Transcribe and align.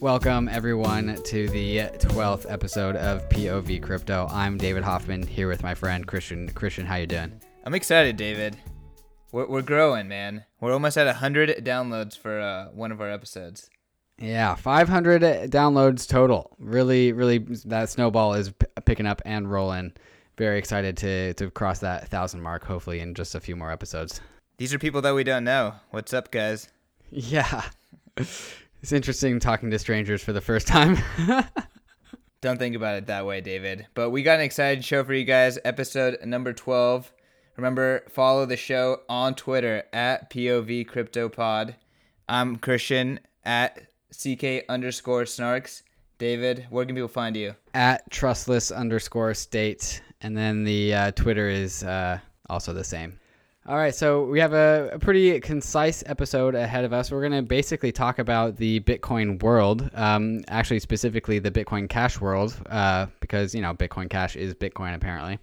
Welcome 0.00 0.48
everyone 0.48 1.20
to 1.24 1.48
the 1.48 1.78
12th 1.78 2.46
episode 2.48 2.94
of 2.94 3.28
POV 3.30 3.82
Crypto. 3.82 4.28
I'm 4.30 4.56
David 4.56 4.84
Hoffman 4.84 5.26
here 5.26 5.48
with 5.48 5.64
my 5.64 5.74
friend 5.74 6.06
Christian. 6.06 6.48
Christian, 6.50 6.86
how 6.86 6.94
you 6.96 7.08
doing? 7.08 7.40
I'm 7.64 7.74
excited, 7.74 8.16
David. 8.16 8.56
We're, 9.32 9.48
we're 9.48 9.62
growing, 9.62 10.06
man. 10.06 10.44
We're 10.60 10.72
almost 10.72 10.96
at 10.98 11.06
100 11.06 11.64
downloads 11.64 12.16
for 12.16 12.38
uh, 12.38 12.66
one 12.66 12.92
of 12.92 13.00
our 13.00 13.10
episodes. 13.10 13.68
Yeah, 14.20 14.54
500 14.54 15.22
downloads 15.50 16.06
total. 16.08 16.54
Really, 16.60 17.12
really, 17.12 17.38
that 17.66 17.90
snowball 17.90 18.34
is 18.34 18.50
p- 18.50 18.66
picking 18.84 19.06
up 19.06 19.20
and 19.24 19.50
rolling. 19.50 19.94
Very 20.36 20.58
excited 20.58 20.96
to 20.98 21.34
to 21.34 21.50
cross 21.50 21.80
that 21.80 22.08
thousand 22.08 22.40
mark. 22.42 22.64
Hopefully, 22.64 23.00
in 23.00 23.14
just 23.14 23.34
a 23.34 23.40
few 23.40 23.56
more 23.56 23.72
episodes. 23.72 24.20
These 24.58 24.72
are 24.72 24.78
people 24.78 25.02
that 25.02 25.14
we 25.14 25.24
don't 25.24 25.42
know. 25.44 25.74
What's 25.90 26.12
up, 26.14 26.30
guys? 26.30 26.68
Yeah, 27.10 27.62
it's 28.82 28.92
interesting 28.92 29.40
talking 29.40 29.70
to 29.70 29.78
strangers 29.78 30.22
for 30.22 30.32
the 30.32 30.40
first 30.40 30.66
time. 30.66 30.98
don't 32.40 32.58
think 32.58 32.76
about 32.76 32.96
it 32.96 33.06
that 33.06 33.26
way, 33.26 33.40
David. 33.40 33.86
But 33.94 34.10
we 34.10 34.22
got 34.22 34.38
an 34.38 34.44
exciting 34.44 34.82
show 34.82 35.04
for 35.04 35.12
you 35.12 35.24
guys. 35.24 35.58
Episode 35.64 36.18
number 36.24 36.52
12. 36.52 37.12
Remember, 37.56 38.04
follow 38.08 38.46
the 38.46 38.56
show 38.56 39.00
on 39.08 39.34
Twitter 39.34 39.82
at 39.92 40.30
POV 40.30 40.88
CryptoPod. 40.88 41.74
I'm 42.28 42.56
Christian 42.56 43.18
at 43.44 43.88
CK 44.12 44.64
underscore 44.68 45.24
snarks. 45.24 45.82
David, 46.18 46.66
where 46.70 46.84
can 46.84 46.94
people 46.94 47.08
find 47.08 47.36
you? 47.36 47.54
At 47.74 48.08
trustless 48.10 48.70
underscore 48.70 49.34
state. 49.34 50.02
And 50.20 50.36
then 50.36 50.64
the 50.64 50.94
uh, 50.94 51.10
Twitter 51.12 51.48
is 51.48 51.82
uh, 51.82 52.18
also 52.48 52.72
the 52.72 52.84
same. 52.84 53.18
All 53.68 53.76
right, 53.76 53.94
so 53.94 54.24
we 54.24 54.40
have 54.40 54.54
a, 54.54 54.92
a, 54.94 54.98
pretty 54.98 55.38
concise 55.40 56.02
episode 56.06 56.54
ahead 56.54 56.86
of 56.86 56.94
us. 56.94 57.10
We're 57.10 57.20
going 57.20 57.32
to 57.32 57.42
basically 57.42 57.92
talk 57.92 58.18
about 58.18 58.56
the 58.56 58.80
Bitcoin 58.80 59.42
world, 59.42 59.90
um, 59.92 60.40
actually, 60.48 60.80
specifically 60.80 61.38
the 61.38 61.50
Bitcoin 61.50 61.86
Cash 61.86 62.18
world, 62.18 62.56
uh, 62.70 63.08
because, 63.20 63.54
you 63.54 63.60
know, 63.60 63.74
Bitcoin 63.74 64.08
Cash 64.08 64.36
is 64.36 64.54
Bitcoin 64.54 64.94
apparently. 64.94 65.38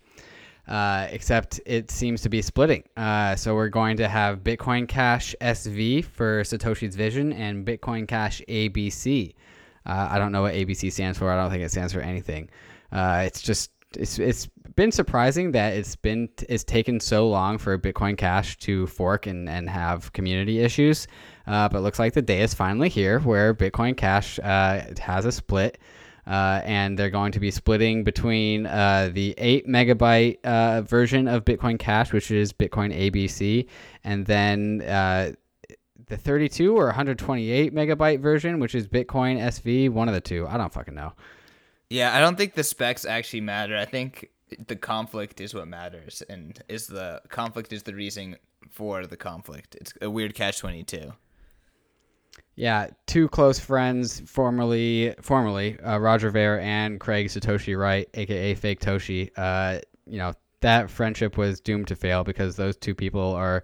Uh, 0.67 1.05
except 1.11 1.61
it 1.67 1.91
seems 1.91 2.23
to 2.23 2.29
be 2.29 2.41
splitting. 2.41 2.83
Uh, 2.97 3.35
so 3.35 3.53
we're 3.53 3.69
going 3.69 3.95
to 3.97 4.07
have 4.07 4.39
Bitcoin 4.39 4.87
Cash 4.87 5.35
SV 5.39 6.03
for 6.05 6.41
Satoshi's 6.41 6.95
Vision 6.95 7.31
and 7.31 7.63
Bitcoin 7.63 8.07
Cash 8.07 8.41
ABC. 8.49 9.35
Uh, 9.85 10.07
I 10.09 10.17
don't 10.17 10.31
know 10.31 10.41
what 10.41 10.55
ABC 10.55 10.91
stands 10.91 11.19
for. 11.19 11.31
I 11.31 11.39
don't 11.39 11.51
think 11.51 11.61
it 11.61 11.69
stands 11.69 11.93
for 11.93 12.01
anything. 12.01 12.49
Uh, 12.91 13.21
it's 13.23 13.43
just 13.43 13.69
it's 13.95 14.17
it's 14.17 14.49
been 14.75 14.91
surprising 14.91 15.51
that 15.51 15.73
it's 15.73 15.95
been 15.95 16.29
it's 16.49 16.63
taken 16.63 16.99
so 16.99 17.27
long 17.27 17.57
for 17.57 17.77
Bitcoin 17.77 18.17
Cash 18.17 18.57
to 18.59 18.87
fork 18.87 19.27
and, 19.27 19.47
and 19.49 19.69
have 19.69 20.11
community 20.13 20.59
issues. 20.59 21.07
Uh, 21.47 21.69
but 21.69 21.81
looks 21.81 21.99
like 21.99 22.13
the 22.13 22.21
day 22.21 22.41
is 22.41 22.53
finally 22.53 22.89
here 22.89 23.19
where 23.19 23.53
Bitcoin 23.53 23.95
Cash 23.95 24.39
uh, 24.39 24.81
has 24.99 25.25
a 25.25 25.31
split. 25.31 25.77
Uh, 26.27 26.59
and 26.63 26.97
they're 26.97 27.11
going 27.11 27.31
to 27.31 27.39
be 27.39 27.51
splitting 27.51 28.03
between 28.03 28.65
uh, 28.65 29.11
the 29.13 29.35
8 29.37 29.67
megabyte 29.67 30.43
uh, 30.43 30.81
version 30.81 31.27
of 31.27 31.45
Bitcoin 31.45 31.77
Cash, 31.77 32.11
which 32.11 32.31
is 32.31 32.51
Bitcoin 32.51 32.91
ABC, 32.91 33.67
and 34.03 34.25
then 34.25 34.81
uh, 34.81 35.33
the 36.07 36.17
32 36.17 36.75
or 36.75 36.85
128 36.85 37.75
megabyte 37.75 38.19
version, 38.21 38.59
which 38.59 38.73
is 38.73 38.87
Bitcoin 38.87 39.39
SV. 39.39 39.91
One 39.91 40.07
of 40.07 40.15
the 40.15 40.21
two. 40.21 40.47
I 40.47 40.57
don't 40.57 40.73
fucking 40.73 40.95
know. 40.95 41.13
Yeah, 41.91 42.15
I 42.15 42.19
don't 42.19 42.35
think 42.35 42.55
the 42.55 42.63
specs 42.63 43.05
actually 43.05 43.41
matter. 43.41 43.77
I 43.77 43.85
think 43.85 44.31
the 44.67 44.75
conflict 44.75 45.41
is 45.41 45.53
what 45.53 45.67
matters, 45.67 46.23
and 46.29 46.61
is 46.67 46.87
the 46.87 47.21
conflict 47.29 47.73
is 47.73 47.83
the 47.83 47.95
reason 47.95 48.37
for 48.69 49.05
the 49.05 49.17
conflict. 49.17 49.75
It's 49.75 49.93
a 50.01 50.09
weird 50.09 50.35
catch 50.35 50.59
twenty 50.59 50.83
two. 50.83 51.13
Yeah, 52.55 52.87
two 53.05 53.27
close 53.27 53.59
friends, 53.59 54.21
formerly 54.25 55.13
formerly 55.21 55.79
uh, 55.79 55.97
Roger 55.97 56.29
Ver 56.29 56.59
and 56.59 56.99
Craig 56.99 57.27
Satoshi 57.27 57.77
Wright, 57.77 58.07
aka 58.13 58.55
Fake 58.55 58.79
Toshi. 58.79 59.29
Uh, 59.35 59.79
you 60.05 60.17
know 60.17 60.33
that 60.61 60.89
friendship 60.89 61.37
was 61.37 61.59
doomed 61.59 61.87
to 61.87 61.95
fail 61.95 62.23
because 62.23 62.55
those 62.55 62.75
two 62.75 62.95
people 62.95 63.33
are 63.33 63.63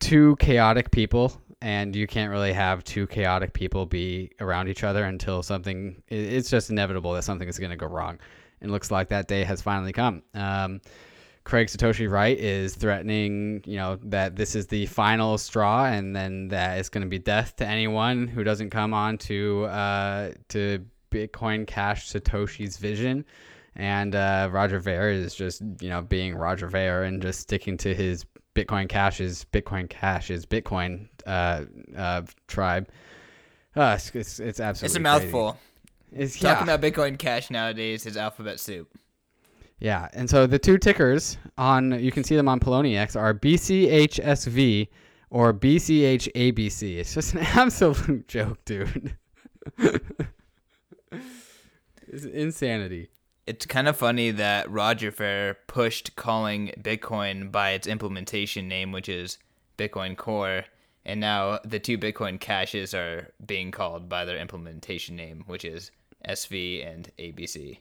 two 0.00 0.36
chaotic 0.36 0.90
people 0.90 1.40
and 1.60 1.96
you 1.96 2.06
can't 2.06 2.30
really 2.30 2.52
have 2.52 2.84
two 2.84 3.06
chaotic 3.08 3.52
people 3.52 3.86
be 3.86 4.30
around 4.40 4.68
each 4.68 4.84
other 4.84 5.04
until 5.04 5.42
something 5.42 6.00
it's 6.06 6.48
just 6.48 6.70
inevitable 6.70 7.12
that 7.12 7.24
something 7.24 7.48
is 7.48 7.58
going 7.58 7.70
to 7.70 7.76
go 7.76 7.86
wrong 7.86 8.18
and 8.60 8.70
looks 8.70 8.90
like 8.90 9.08
that 9.08 9.28
day 9.28 9.44
has 9.44 9.60
finally 9.60 9.92
come 9.92 10.22
um, 10.34 10.80
craig 11.44 11.68
satoshi 11.68 12.10
wright 12.10 12.38
is 12.38 12.74
threatening 12.74 13.62
you 13.66 13.76
know 13.76 13.98
that 14.02 14.36
this 14.36 14.54
is 14.54 14.66
the 14.66 14.86
final 14.86 15.38
straw 15.38 15.86
and 15.86 16.14
then 16.14 16.48
that 16.48 16.78
it's 16.78 16.88
going 16.88 17.02
to 17.02 17.08
be 17.08 17.18
death 17.18 17.56
to 17.56 17.66
anyone 17.66 18.26
who 18.28 18.44
doesn't 18.44 18.70
come 18.70 18.92
on 18.92 19.16
to 19.18 19.64
uh, 19.64 20.30
to 20.48 20.84
bitcoin 21.10 21.66
cash 21.66 22.12
satoshi's 22.12 22.76
vision 22.76 23.24
and 23.76 24.16
uh, 24.16 24.48
Roger 24.50 24.80
Ver 24.80 25.10
is 25.10 25.34
just 25.34 25.62
you 25.80 25.88
know 25.88 26.02
being 26.02 26.34
Roger 26.34 26.66
Ver 26.66 27.04
and 27.04 27.22
just 27.22 27.40
sticking 27.40 27.76
to 27.78 27.94
his 27.94 28.26
Bitcoin 28.54 28.88
Cash 28.88 29.20
is 29.20 29.46
Bitcoin 29.52 29.88
Cash 29.88 30.30
is 30.30 30.44
Bitcoin 30.44 31.08
uh, 31.26 31.64
uh, 31.96 32.22
tribe. 32.48 32.88
Uh, 33.76 33.94
it's, 33.96 34.10
it's, 34.14 34.40
it's 34.40 34.60
absolutely 34.60 34.86
it's 34.86 34.96
a 34.96 35.00
mouthful. 35.00 35.56
It's 36.12 36.40
yeah. 36.40 36.54
talking 36.54 36.68
about 36.68 36.80
Bitcoin 36.80 37.18
Cash 37.18 37.50
nowadays 37.50 38.06
is 38.06 38.16
alphabet 38.16 38.60
soup. 38.60 38.88
Yeah, 39.80 40.08
and 40.12 40.28
so 40.28 40.46
the 40.46 40.58
two 40.58 40.78
tickers 40.78 41.38
on 41.56 42.02
you 42.02 42.10
can 42.10 42.24
see 42.24 42.34
them 42.36 42.48
on 42.48 42.58
Poloniex 42.58 43.14
are 43.14 43.32
BCHSV 43.32 44.88
or 45.30 45.54
BCHABC. 45.54 46.98
It's 46.98 47.14
just 47.14 47.34
an 47.34 47.40
absolute 47.54 48.26
joke, 48.26 48.64
dude. 48.64 49.16
it's 52.08 52.24
insanity 52.24 53.10
it's 53.48 53.64
kind 53.64 53.88
of 53.88 53.96
funny 53.96 54.30
that 54.30 54.70
Roger 54.70 55.10
Ver 55.10 55.56
pushed 55.68 56.14
calling 56.16 56.70
Bitcoin 56.78 57.50
by 57.50 57.70
its 57.70 57.86
implementation 57.86 58.68
name, 58.68 58.92
which 58.92 59.08
is 59.08 59.38
Bitcoin 59.78 60.18
Core, 60.18 60.66
and 61.08 61.20
now 61.20 61.58
the 61.64 61.78
two 61.78 61.96
Bitcoin 61.96 62.38
caches 62.38 62.92
are 62.92 63.30
being 63.44 63.70
called 63.70 64.10
by 64.10 64.26
their 64.26 64.36
implementation 64.36 65.16
name, 65.16 65.42
which 65.46 65.64
is 65.64 65.90
SV 66.28 66.86
and 66.86 67.10
ABC. 67.18 67.78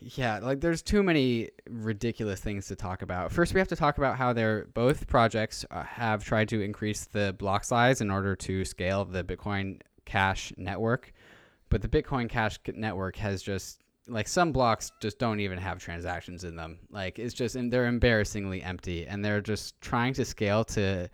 Yeah, 0.00 0.40
like 0.40 0.60
there's 0.60 0.82
too 0.82 1.02
many 1.02 1.48
ridiculous 1.66 2.40
things 2.40 2.66
to 2.66 2.76
talk 2.76 3.00
about. 3.00 3.32
First, 3.32 3.54
we 3.54 3.60
have 3.60 3.68
to 3.68 3.76
talk 3.76 3.96
about 3.96 4.18
how 4.18 4.34
they're 4.34 4.66
both 4.74 5.06
projects 5.06 5.64
uh, 5.70 5.82
have 5.84 6.22
tried 6.22 6.50
to 6.50 6.60
increase 6.60 7.06
the 7.06 7.34
block 7.38 7.64
size 7.64 8.02
in 8.02 8.10
order 8.10 8.36
to 8.36 8.66
scale 8.66 9.06
the 9.06 9.24
Bitcoin 9.24 9.80
Cash 10.04 10.52
network, 10.58 11.14
but 11.70 11.80
the 11.80 11.88
Bitcoin 11.88 12.28
Cash 12.28 12.58
network 12.74 13.16
has 13.16 13.42
just 13.42 13.80
like 14.08 14.28
some 14.28 14.52
blocks 14.52 14.92
just 15.00 15.18
don't 15.18 15.40
even 15.40 15.56
have 15.58 15.78
transactions 15.78 16.44
in 16.44 16.54
them. 16.54 16.80
Like 16.90 17.18
it's 17.18 17.32
just 17.32 17.56
and 17.56 17.72
they're 17.72 17.86
embarrassingly 17.86 18.62
empty, 18.62 19.06
and 19.06 19.24
they're 19.24 19.40
just 19.40 19.80
trying 19.80 20.12
to 20.14 20.24
scale 20.26 20.64
to. 20.64 21.08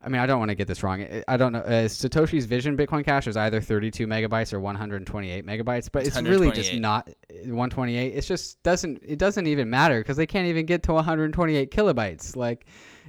I 0.00 0.08
mean, 0.08 0.20
I 0.20 0.26
don't 0.26 0.38
want 0.38 0.50
to 0.50 0.54
get 0.54 0.68
this 0.68 0.82
wrong. 0.84 1.04
I 1.26 1.36
don't 1.36 1.52
know. 1.52 1.58
Uh, 1.58 1.88
Satoshi's 1.88 2.44
Vision 2.44 2.76
Bitcoin 2.76 3.04
Cash 3.04 3.26
is 3.26 3.36
either 3.36 3.60
32 3.60 4.06
megabytes 4.06 4.52
or 4.52 4.60
128 4.60 5.44
megabytes, 5.44 5.88
but 5.90 6.06
it's, 6.06 6.16
it's 6.16 6.28
really 6.28 6.52
just 6.52 6.72
not 6.74 7.08
128. 7.30 8.14
It 8.14 8.20
just 8.20 8.62
doesn't. 8.62 9.02
It 9.04 9.18
doesn't 9.18 9.48
even 9.48 9.68
matter 9.68 9.98
because 10.00 10.16
they 10.16 10.26
can't 10.26 10.46
even 10.46 10.66
get 10.66 10.84
to 10.84 10.92
128 10.92 11.72
kilobytes. 11.72 12.36
Like, 12.36 12.66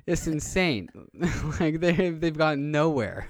it's 0.08 0.26
insane. 0.26 0.90
like 1.60 1.80
they 1.80 2.10
they've 2.10 2.38
gotten 2.38 2.72
nowhere. 2.72 3.28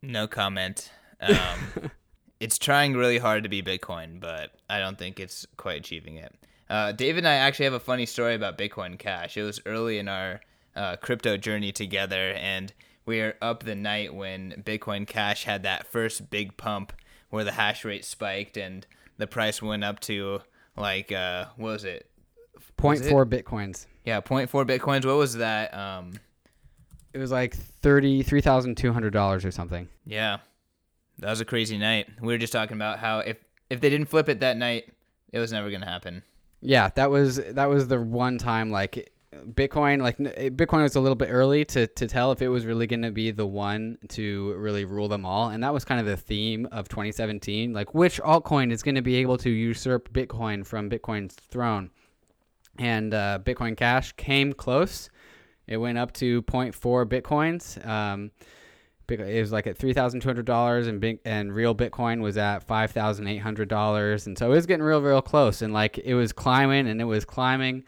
No 0.00 0.26
comment. 0.26 0.90
Um, 1.20 1.90
it's 2.40 2.56
trying 2.56 2.94
really 2.94 3.18
hard 3.18 3.42
to 3.42 3.50
be 3.50 3.62
Bitcoin, 3.62 4.20
but 4.20 4.52
I 4.70 4.78
don't 4.78 4.98
think 4.98 5.20
it's 5.20 5.46
quite 5.58 5.78
achieving 5.78 6.16
it. 6.16 6.34
Uh, 6.70 6.92
David 6.92 7.18
and 7.18 7.28
I 7.28 7.34
actually 7.34 7.64
have 7.64 7.74
a 7.74 7.80
funny 7.80 8.06
story 8.06 8.34
about 8.34 8.56
Bitcoin 8.56 8.98
Cash. 8.98 9.36
It 9.36 9.42
was 9.42 9.60
early 9.66 9.98
in 9.98 10.08
our 10.08 10.40
uh, 10.76 10.96
crypto 10.96 11.36
journey 11.36 11.72
together, 11.72 12.32
and 12.32 12.72
we 13.06 13.20
were 13.20 13.34
up 13.40 13.64
the 13.64 13.74
night 13.74 14.14
when 14.14 14.62
Bitcoin 14.64 15.06
Cash 15.06 15.44
had 15.44 15.62
that 15.62 15.86
first 15.86 16.30
big 16.30 16.56
pump 16.56 16.92
where 17.30 17.44
the 17.44 17.52
hash 17.52 17.84
rate 17.84 18.04
spiked 18.04 18.56
and 18.56 18.86
the 19.18 19.26
price 19.26 19.62
went 19.62 19.84
up 19.84 20.00
to 20.00 20.40
like 20.76 21.12
uh, 21.12 21.46
what 21.56 21.70
was 21.70 21.84
it? 21.84 22.06
0.4 22.78 23.26
bitcoins. 23.26 23.86
Yeah, 24.04 24.20
0.4 24.20 24.48
bitcoins. 24.66 25.04
What 25.04 25.16
was 25.16 25.34
that? 25.34 25.74
Um, 25.74 26.12
it 27.12 27.18
was 27.18 27.30
like 27.30 27.56
thirty 27.56 28.22
three 28.22 28.40
thousand 28.40 28.76
two 28.76 28.92
hundred 28.92 29.12
dollars 29.12 29.44
or 29.44 29.50
something. 29.50 29.88
Yeah, 30.06 30.38
that 31.18 31.30
was 31.30 31.40
a 31.40 31.44
crazy 31.44 31.76
night. 31.76 32.08
We 32.20 32.32
were 32.32 32.38
just 32.38 32.52
talking 32.52 32.76
about 32.76 32.98
how 32.98 33.18
if 33.20 33.36
if 33.68 33.80
they 33.80 33.90
didn't 33.90 34.06
flip 34.06 34.28
it 34.28 34.40
that 34.40 34.56
night, 34.56 34.88
it 35.32 35.38
was 35.38 35.52
never 35.52 35.70
gonna 35.70 35.86
happen. 35.90 36.22
Yeah, 36.60 36.90
that 36.94 37.10
was 37.10 37.36
that 37.36 37.68
was 37.68 37.88
the 37.88 38.00
one 38.00 38.38
time 38.38 38.70
like 38.70 39.12
Bitcoin 39.46 40.02
like 40.02 40.18
Bitcoin 40.18 40.82
was 40.82 40.96
a 40.96 41.00
little 41.00 41.16
bit 41.16 41.28
early 41.30 41.64
to 41.66 41.86
to 41.86 42.06
tell 42.06 42.32
if 42.32 42.42
it 42.42 42.48
was 42.48 42.66
really 42.66 42.86
going 42.86 43.02
to 43.02 43.10
be 43.10 43.30
the 43.30 43.46
one 43.46 43.98
to 44.08 44.54
really 44.54 44.84
rule 44.84 45.08
them 45.08 45.24
all 45.24 45.48
and 45.48 45.62
that 45.62 45.72
was 45.72 45.84
kind 45.84 46.00
of 46.00 46.06
the 46.06 46.16
theme 46.16 46.66
of 46.72 46.88
2017 46.88 47.72
like 47.72 47.94
which 47.94 48.20
altcoin 48.22 48.72
is 48.72 48.82
going 48.82 48.94
to 48.94 49.02
be 49.02 49.16
able 49.16 49.36
to 49.38 49.50
usurp 49.50 50.12
Bitcoin 50.12 50.66
from 50.66 50.88
Bitcoin's 50.90 51.34
throne? 51.34 51.90
And 52.78 53.12
uh, 53.12 53.38
Bitcoin 53.42 53.76
Cash 53.76 54.12
came 54.12 54.52
close. 54.52 55.10
It 55.66 55.76
went 55.76 55.98
up 55.98 56.12
to 56.14 56.42
0.4 56.42 57.06
Bitcoins. 57.06 57.86
Um, 57.86 58.30
it 59.08 59.40
was 59.40 59.50
like 59.50 59.66
at 59.66 59.76
three 59.76 59.92
thousand 59.92 60.20
two 60.20 60.28
hundred 60.28 60.46
dollars, 60.46 60.86
and 60.86 61.18
and 61.24 61.52
real 61.52 61.74
Bitcoin 61.74 62.20
was 62.20 62.36
at 62.36 62.60
five 62.60 62.92
thousand 62.92 63.26
eight 63.26 63.38
hundred 63.38 63.68
dollars, 63.68 64.28
and 64.28 64.38
so 64.38 64.46
it 64.46 64.54
was 64.54 64.66
getting 64.66 64.84
real, 64.84 65.02
real 65.02 65.20
close, 65.20 65.62
and 65.62 65.72
like 65.72 65.98
it 65.98 66.14
was 66.14 66.32
climbing 66.32 66.86
and 66.86 67.00
it 67.00 67.04
was 67.06 67.24
climbing, 67.24 67.82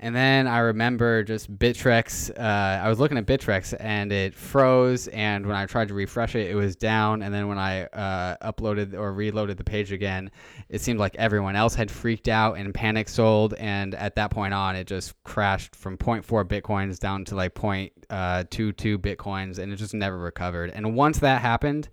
and 0.00 0.14
then 0.14 0.48
I 0.48 0.58
remember 0.58 1.22
just 1.22 1.56
Bittrex. 1.56 2.30
Uh, 2.36 2.82
I 2.84 2.88
was 2.88 2.98
looking 2.98 3.16
at 3.16 3.26
Bittrex 3.26 3.74
and 3.78 4.10
it 4.10 4.34
froze. 4.34 5.06
And 5.08 5.46
when 5.46 5.54
I 5.54 5.66
tried 5.66 5.88
to 5.88 5.94
refresh 5.94 6.34
it, 6.34 6.50
it 6.50 6.56
was 6.56 6.74
down. 6.74 7.22
And 7.22 7.32
then 7.32 7.46
when 7.46 7.58
I 7.58 7.84
uh, 7.84 8.52
uploaded 8.52 8.94
or 8.94 9.12
reloaded 9.12 9.56
the 9.56 9.64
page 9.64 9.92
again, 9.92 10.32
it 10.68 10.80
seemed 10.80 10.98
like 10.98 11.14
everyone 11.14 11.54
else 11.54 11.76
had 11.76 11.92
freaked 11.92 12.26
out 12.26 12.58
and 12.58 12.74
panic 12.74 13.08
sold. 13.08 13.54
And 13.54 13.94
at 13.94 14.16
that 14.16 14.32
point 14.32 14.52
on, 14.52 14.74
it 14.74 14.88
just 14.88 15.14
crashed 15.22 15.76
from 15.76 15.96
0.4 15.96 16.44
bitcoins 16.44 16.98
down 16.98 17.24
to 17.26 17.36
like 17.36 17.54
0.22 17.54 17.90
uh, 18.10 18.44
bitcoins, 18.98 19.58
and 19.58 19.72
it 19.72 19.76
just 19.76 19.94
never 19.94 20.18
recovered. 20.18 20.70
And 20.70 20.96
once 20.96 21.20
that 21.20 21.40
happened, 21.40 21.88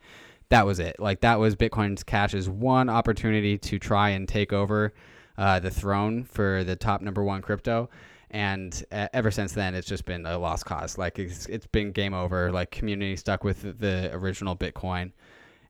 that 0.49 0.65
was 0.65 0.79
it. 0.79 0.99
Like 0.99 1.21
that 1.21 1.39
was 1.39 1.55
Bitcoin's 1.55 2.03
Cash's 2.03 2.49
one 2.49 2.89
opportunity 2.89 3.57
to 3.59 3.79
try 3.79 4.09
and 4.09 4.27
take 4.27 4.51
over 4.51 4.93
uh, 5.37 5.59
the 5.59 5.71
throne 5.71 6.23
for 6.23 6.63
the 6.63 6.75
top 6.75 7.01
number 7.01 7.23
one 7.23 7.41
crypto. 7.41 7.89
And 8.31 8.83
uh, 8.91 9.09
ever 9.13 9.29
since 9.29 9.51
then, 9.51 9.75
it's 9.75 9.87
just 9.87 10.05
been 10.05 10.25
a 10.25 10.37
lost 10.37 10.65
cause. 10.65 10.97
Like 10.97 11.19
it's, 11.19 11.45
it's 11.47 11.67
been 11.67 11.91
game 11.91 12.13
over. 12.13 12.51
Like 12.51 12.71
community 12.71 13.15
stuck 13.17 13.43
with 13.43 13.79
the 13.79 14.09
original 14.13 14.55
Bitcoin. 14.55 15.11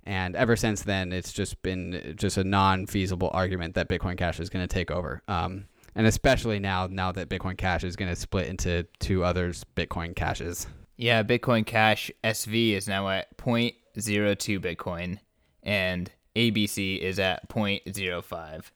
And 0.03 0.35
ever 0.35 0.55
since 0.55 0.83
then, 0.83 1.11
it's 1.11 1.33
just 1.33 1.61
been 1.61 2.15
just 2.17 2.37
a 2.37 2.43
non-feasible 2.43 3.29
argument 3.33 3.75
that 3.75 3.87
Bitcoin 3.87 4.17
Cash 4.17 4.39
is 4.39 4.49
going 4.49 4.67
to 4.67 4.73
take 4.73 4.89
over. 4.89 5.21
Um, 5.27 5.65
and 5.95 6.07
especially 6.07 6.59
now, 6.59 6.87
now 6.87 7.11
that 7.11 7.29
Bitcoin 7.29 7.57
Cash 7.57 7.83
is 7.83 7.95
going 7.95 8.09
to 8.09 8.15
split 8.15 8.47
into 8.47 8.87
two 8.99 9.23
others 9.23 9.65
Bitcoin 9.75 10.15
Cashes. 10.15 10.67
Yeah, 10.97 11.23
Bitcoin 11.23 11.65
Cash 11.65 12.11
SV 12.23 12.73
is 12.73 12.87
now 12.87 13.09
at 13.09 13.35
0.02 13.37 14.59
Bitcoin, 14.59 15.19
and 15.63 16.11
ABC 16.35 16.99
is 16.99 17.19
at 17.19 17.49
0.05 17.49 18.71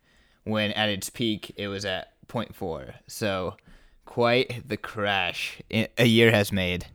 when 0.46 0.72
at 0.72 0.90
its 0.90 1.10
peak 1.10 1.54
it 1.58 1.68
was 1.68 1.86
at 1.86 2.14
0.4. 2.28 2.94
So 3.08 3.56
quite 4.06 4.68
the 4.68 4.78
crash 4.78 5.62
a 5.98 6.06
year 6.06 6.32
has 6.32 6.52
made. 6.52 6.86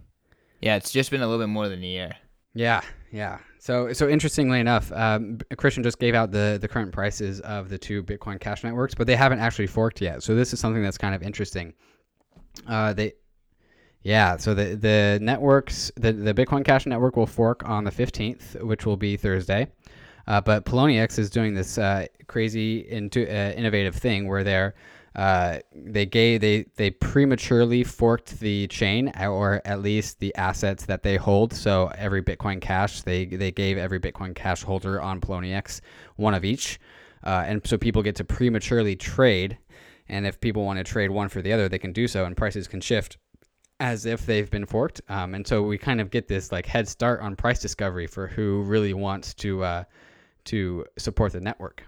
Yeah, 0.61 0.77
it's 0.77 0.91
just 0.91 1.11
been 1.11 1.21
a 1.21 1.27
little 1.27 1.45
bit 1.45 1.51
more 1.51 1.69
than 1.69 1.83
a 1.83 1.87
year. 1.87 2.13
Yeah, 2.55 2.81
yeah. 3.13 3.39
So, 3.59 3.93
so 3.93 4.09
interestingly 4.09 4.61
enough, 4.61 4.91
um, 4.93 5.39
Christian 5.57 5.83
just 5.83 5.99
gave 5.99 6.15
out 6.15 6.33
the 6.33 6.59
the 6.61 6.69
current 6.69 6.93
prices 6.93 7.41
of 7.41 7.69
the 7.69 7.79
two 7.79 8.03
Bitcoin 8.03 8.41
Cash 8.41 8.65
networks, 8.65 8.95
but 8.95 9.07
they 9.07 9.17
haven't 9.17 9.41
actually 9.41 9.67
forked 9.67 10.01
yet. 10.01 10.23
So 10.23 10.35
this 10.35 10.53
is 10.53 10.61
something 10.61 10.83
that's 10.83 10.99
kind 10.99 11.15
of 11.15 11.23
interesting. 11.23 11.75
Uh, 12.67 12.93
they, 12.93 13.13
yeah. 14.03 14.37
So 14.37 14.55
the 14.55 14.77
the 14.77 15.19
networks, 15.21 15.93
the 15.97 16.13
the 16.13 16.35
Bitcoin 16.35 16.65
Cash 16.65 16.87
network 16.87 17.17
will 17.17 17.27
fork 17.27 17.63
on 17.69 17.85
the 17.85 17.91
fifteenth, 17.91 18.57
which 18.61 18.87
will 18.87 18.97
be 18.97 19.17
Thursday. 19.17 19.69
Uh, 20.31 20.41
but 20.41 20.65
Poloniex 20.65 21.19
is 21.19 21.29
doing 21.29 21.55
this 21.55 21.77
uh, 21.77 22.07
crazy 22.29 22.89
into 22.89 23.23
uh, 23.29 23.51
innovative 23.51 23.97
thing 23.97 24.29
where 24.29 24.45
they're 24.45 24.77
uh, 25.17 25.59
they 25.75 26.07
gave 26.07 26.41
they 26.41 26.67
they 26.77 26.89
prematurely 26.89 27.83
forked 27.83 28.39
the 28.39 28.69
chain 28.69 29.13
or 29.19 29.61
at 29.65 29.83
least 29.83 30.21
the 30.21 30.33
assets 30.37 30.87
that 30.87 31.03
they 31.03 31.17
hold. 31.17 31.53
So 31.53 31.91
every 31.99 32.23
Bitcoin 32.23 32.61
Cash 32.61 33.03
they 33.03 33.25
they 33.25 33.51
gave 33.51 33.77
every 33.77 33.99
Bitcoin 33.99 34.33
Cash 34.37 34.63
holder 34.63 35.03
on 35.03 35.21
Poloniex 35.21 35.81
one 36.15 36.35
of 36.35 36.45
each, 36.45 36.79
uh, 37.25 37.43
and 37.45 37.61
so 37.67 37.77
people 37.77 38.01
get 38.01 38.15
to 38.15 38.25
prematurely 38.25 38.95
trade. 38.95 39.59
And 40.09 40.29
if 40.29 40.41
people 40.41 40.65
want 40.65 40.79
to 40.79 40.85
trade 40.85 41.11
one 41.11 41.29
for 41.29 41.43
the 41.43 41.53
other, 41.53 41.69
they 41.69 41.81
can 41.81 41.93
do 41.93 42.07
so, 42.07 42.25
and 42.25 42.37
prices 42.37 42.69
can 42.69 42.81
shift 42.81 43.19
as 43.81 44.07
if 44.07 44.27
they've 44.27 44.51
been 44.51 44.67
forked. 44.67 45.01
Um, 45.09 45.35
and 45.35 45.45
so 45.45 45.63
we 45.63 45.77
kind 45.77 46.01
of 46.01 46.13
get 46.13 46.29
this 46.29 46.53
like 46.53 46.67
head 46.67 46.87
start 46.87 47.21
on 47.21 47.35
price 47.35 47.59
discovery 47.59 48.07
for 48.07 48.29
who 48.29 48.63
really 48.63 48.95
wants 48.95 49.35
to 49.35 49.65
uh, 49.65 49.85
to 50.47 50.85
support 50.99 51.33
the 51.33 51.41
network. 51.41 51.85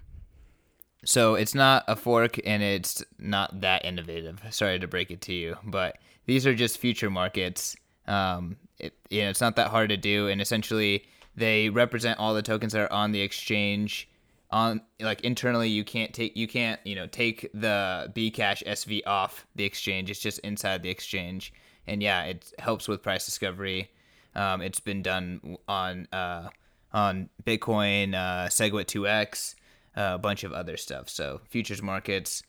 So 1.05 1.35
it's 1.35 1.55
not 1.55 1.85
a 1.89 1.97
fork 1.97 2.39
and 2.45 2.63
it's 2.63 3.03
not 3.19 3.61
that 3.61 3.85
innovative. 3.85 4.41
Sorry 4.51 4.79
to 4.79 4.87
break 4.87 5.11
it 5.11 5.21
to 5.23 5.35
you, 5.35 5.57
but 5.65 5.99
these 6.27 6.47
are 6.47 6.55
just 6.55 6.79
future 6.79 7.11
markets. 7.11 7.77
Um, 8.07 8.57
it, 8.79 8.95
you 9.11 9.23
know, 9.23 9.31
it's 9.31 9.41
not 9.41 9.57
that 9.57 9.69
hard 9.69 9.89
to 9.91 9.97
do, 9.97 10.29
and 10.29 10.41
essentially 10.41 11.05
they 11.35 11.71
represent 11.71 12.19
all 12.19 12.35
the 12.35 12.43
tokens 12.43 12.73
that 12.73 12.83
are 12.83 12.93
on 12.93 13.13
the 13.13 13.21
exchange. 13.21 14.09
On 14.51 14.83
like 15.01 15.23
internally, 15.23 15.71
you 15.71 15.83
can't 15.83 16.13
take 16.13 16.37
you 16.37 16.47
can't 16.47 16.79
you 16.85 16.95
know 16.95 17.07
take 17.07 17.49
the 17.55 18.13
Bcash 18.15 18.63
SV 18.65 19.03
off 19.07 19.47
the 19.57 19.65
exchange. 19.65 20.11
It's 20.11 20.21
just 20.21 20.39
inside 20.41 20.83
the 20.83 20.91
exchange, 20.91 21.53
and 21.87 22.03
yeah, 22.03 22.25
it 22.25 22.53
helps 22.59 22.87
with 22.87 23.03
price 23.03 23.25
discovery. 23.25 23.91
Um, 24.35 24.61
it's 24.61 24.81
been 24.81 25.03
done 25.03 25.57
on 25.69 26.07
uh, 26.13 26.49
on 26.93 27.29
Bitcoin, 27.45 28.15
uh, 28.15 28.49
SegWit2x, 28.49 29.55
uh, 29.97 30.13
a 30.15 30.19
bunch 30.19 30.45
of 30.45 30.53
other 30.53 30.77
stuff. 30.77 31.09
So 31.09 31.41
futures 31.49 31.83
markets, 31.83 32.43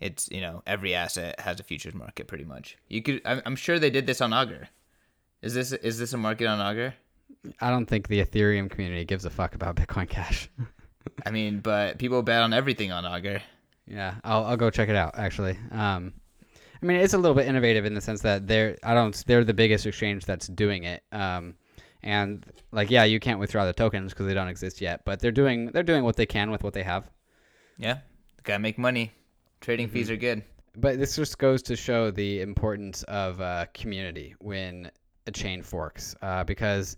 it's 0.00 0.28
you 0.30 0.40
know 0.40 0.62
every 0.66 0.94
asset 0.94 1.38
has 1.40 1.60
a 1.60 1.62
futures 1.62 1.94
market 1.94 2.26
pretty 2.26 2.44
much. 2.44 2.76
You 2.88 3.02
could, 3.02 3.20
I'm 3.24 3.56
sure 3.56 3.78
they 3.78 3.90
did 3.90 4.06
this 4.06 4.20
on 4.20 4.32
Augur. 4.32 4.68
Is 5.42 5.54
this 5.54 5.72
is 5.72 5.98
this 5.98 6.12
a 6.12 6.16
market 6.16 6.46
on 6.46 6.60
Augur? 6.60 6.94
I 7.60 7.70
don't 7.70 7.86
think 7.86 8.08
the 8.08 8.22
Ethereum 8.24 8.70
community 8.70 9.04
gives 9.04 9.24
a 9.24 9.30
fuck 9.30 9.54
about 9.54 9.76
Bitcoin 9.76 10.08
Cash. 10.08 10.50
I 11.26 11.30
mean, 11.30 11.60
but 11.60 11.98
people 11.98 12.22
bet 12.22 12.42
on 12.42 12.52
everything 12.52 12.92
on 12.92 13.04
Augur. 13.04 13.42
Yeah, 13.86 14.14
I'll 14.24 14.44
I'll 14.44 14.56
go 14.56 14.70
check 14.70 14.88
it 14.88 14.96
out 14.96 15.18
actually. 15.18 15.58
Um, 15.70 16.14
I 16.82 16.86
mean, 16.86 16.98
it's 16.98 17.14
a 17.14 17.18
little 17.18 17.34
bit 17.34 17.46
innovative 17.46 17.84
in 17.84 17.94
the 17.94 18.00
sense 18.00 18.22
that 18.22 18.46
they're 18.46 18.76
I 18.82 18.94
don't 18.94 19.14
they're 19.26 19.44
the 19.44 19.54
biggest 19.54 19.86
exchange 19.86 20.24
that's 20.24 20.46
doing 20.46 20.84
it. 20.84 21.02
Um, 21.12 21.54
and 22.02 22.44
like 22.72 22.90
yeah, 22.90 23.04
you 23.04 23.20
can't 23.20 23.38
withdraw 23.38 23.64
the 23.64 23.72
tokens 23.72 24.12
because 24.12 24.26
they 24.26 24.34
don't 24.34 24.48
exist 24.48 24.80
yet, 24.80 25.04
but 25.04 25.20
they're 25.20 25.32
doing 25.32 25.66
they're 25.72 25.82
doing 25.82 26.04
what 26.04 26.16
they 26.16 26.26
can 26.26 26.50
with 26.50 26.62
what 26.62 26.72
they 26.72 26.82
have. 26.82 27.10
Yeah, 27.78 27.98
gotta 28.42 28.58
make 28.58 28.78
money. 28.78 29.12
Trading 29.60 29.86
mm-hmm. 29.86 29.94
fees 29.94 30.10
are 30.10 30.16
good. 30.16 30.42
But 30.76 30.98
this 30.98 31.16
just 31.16 31.38
goes 31.38 31.62
to 31.64 31.76
show 31.76 32.10
the 32.10 32.40
importance 32.40 33.02
of 33.04 33.40
uh, 33.40 33.66
community 33.74 34.34
when 34.38 34.90
a 35.26 35.32
chain 35.32 35.62
forks, 35.62 36.14
uh, 36.22 36.44
because 36.44 36.96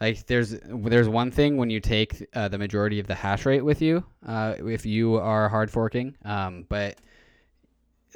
like 0.00 0.26
there's 0.26 0.58
there's 0.64 1.08
one 1.08 1.30
thing 1.30 1.56
when 1.56 1.70
you 1.70 1.80
take 1.80 2.26
uh, 2.34 2.48
the 2.48 2.58
majority 2.58 3.00
of 3.00 3.06
the 3.06 3.14
hash 3.14 3.46
rate 3.46 3.62
with 3.62 3.80
you, 3.80 4.04
uh, 4.26 4.54
if 4.58 4.84
you 4.84 5.16
are 5.16 5.48
hard 5.48 5.70
forking, 5.70 6.14
um, 6.24 6.66
but 6.68 6.98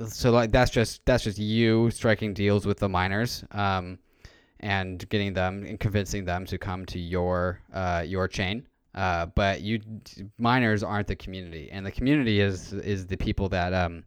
so 0.08 0.30
like 0.30 0.52
that's 0.52 0.70
just 0.70 1.04
that's 1.06 1.24
just 1.24 1.38
you 1.38 1.90
striking 1.90 2.34
deals 2.34 2.66
with 2.66 2.78
the 2.78 2.88
miners. 2.88 3.44
Um, 3.52 3.98
and 4.60 5.08
getting 5.08 5.32
them 5.32 5.64
and 5.64 5.80
convincing 5.80 6.24
them 6.24 6.46
to 6.46 6.58
come 6.58 6.86
to 6.86 6.98
your 6.98 7.60
uh, 7.72 8.04
your 8.06 8.28
chain. 8.28 8.66
Uh, 8.94 9.26
but 9.26 9.60
you 9.60 9.80
miners 10.38 10.82
aren't 10.82 11.06
the 11.06 11.16
community, 11.16 11.70
and 11.70 11.86
the 11.86 11.92
community 11.92 12.40
is 12.40 12.72
is 12.72 13.06
the 13.06 13.16
people 13.16 13.48
that 13.48 13.72
um, 13.72 14.02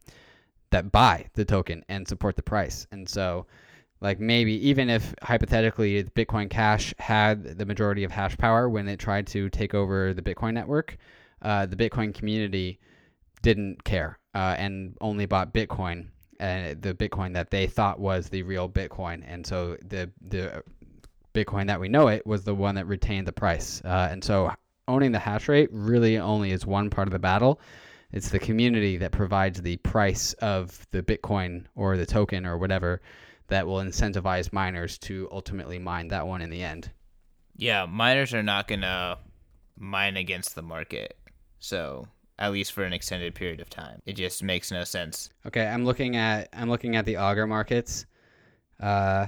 that 0.72 0.92
buy 0.92 1.26
the 1.34 1.46
token 1.46 1.84
and 1.88 2.08
support 2.08 2.36
the 2.36 2.42
price. 2.42 2.86
And 2.92 3.08
so, 3.08 3.46
like 4.02 4.20
maybe 4.20 4.54
even 4.68 4.90
if 4.90 5.14
hypothetically 5.22 6.04
Bitcoin 6.04 6.50
Cash 6.50 6.94
had 7.00 7.58
the 7.58 7.66
majority 7.66 8.04
of 8.04 8.12
hash 8.12 8.38
power 8.38 8.70
when 8.70 8.88
it 8.88 9.00
tried 9.00 9.28
to 9.28 9.50
take 9.50 9.74
over 9.74 10.14
the 10.14 10.22
Bitcoin 10.22 10.54
network, 10.54 10.98
uh, 11.42 11.66
the 11.66 11.76
Bitcoin 11.76 12.14
community 12.14 12.80
didn't 13.42 13.84
care 13.84 14.20
uh, 14.34 14.56
and 14.58 14.98
only 15.00 15.26
bought 15.26 15.54
Bitcoin 15.54 16.08
uh, 16.44 16.76
the 16.80 16.94
Bitcoin 16.94 17.34
that 17.34 17.52
they 17.52 17.68
thought 17.68 18.00
was 18.00 18.30
the 18.30 18.44
real 18.44 18.68
Bitcoin, 18.68 19.24
and 19.26 19.48
so 19.48 19.78
the 19.88 20.12
the 20.22 20.64
Bitcoin 21.34 21.68
that 21.68 21.80
we 21.80 21.88
know 21.88 22.10
it 22.10 22.28
was 22.28 22.44
the 22.44 22.54
one 22.54 22.76
that 22.76 22.86
retained 22.86 23.28
the 23.28 23.32
price. 23.32 23.82
Uh, 23.84 24.10
and 24.12 24.24
so 24.24 24.52
owning 24.88 25.12
the 25.12 25.20
hash 25.20 25.48
rate 25.48 25.70
really 25.72 26.18
only 26.18 26.52
is 26.52 26.66
one 26.66 26.90
part 26.90 27.08
of 27.08 27.12
the 27.12 27.20
battle. 27.20 27.60
It's 28.12 28.30
the 28.30 28.40
community 28.40 28.98
that 28.98 29.12
provides 29.12 29.62
the 29.62 29.78
price 29.78 30.34
of 30.34 30.86
the 30.92 31.02
Bitcoin 31.02 31.66
or 31.76 31.98
the 31.98 32.06
token 32.06 32.46
or 32.46 32.58
whatever 32.58 33.02
that 33.48 33.66
will 33.66 33.78
incentivize 33.78 34.54
miners 34.54 34.98
to 35.00 35.28
ultimately 35.32 35.80
mine 35.80 36.10
that 36.10 36.28
one 36.28 36.42
in 36.42 36.50
the 36.50 36.62
end. 36.62 36.92
Yeah, 37.56 37.86
miners 37.86 38.34
are 38.34 38.44
not 38.44 38.68
going 38.68 38.82
to 38.82 39.18
mine 39.78 40.18
against 40.18 40.56
the 40.56 40.62
market. 40.62 41.18
So 41.60 42.08
at 42.40 42.52
least 42.52 42.72
for 42.74 42.84
an 42.84 42.94
extended 42.94 43.36
period 43.36 43.60
of 43.60 43.70
time. 43.70 44.02
It 44.06 44.14
just 44.14 44.44
makes 44.44 44.72
no 44.72 44.84
sense. 44.84 45.30
Okay, 45.46 45.66
I'm 45.66 45.86
looking 45.86 46.16
at 46.16 46.50
I'm 46.54 46.70
looking 46.70 46.96
at 46.96 47.06
the 47.06 47.18
Augur 47.18 47.48
markets. 47.48 48.06
Uh, 48.80 49.28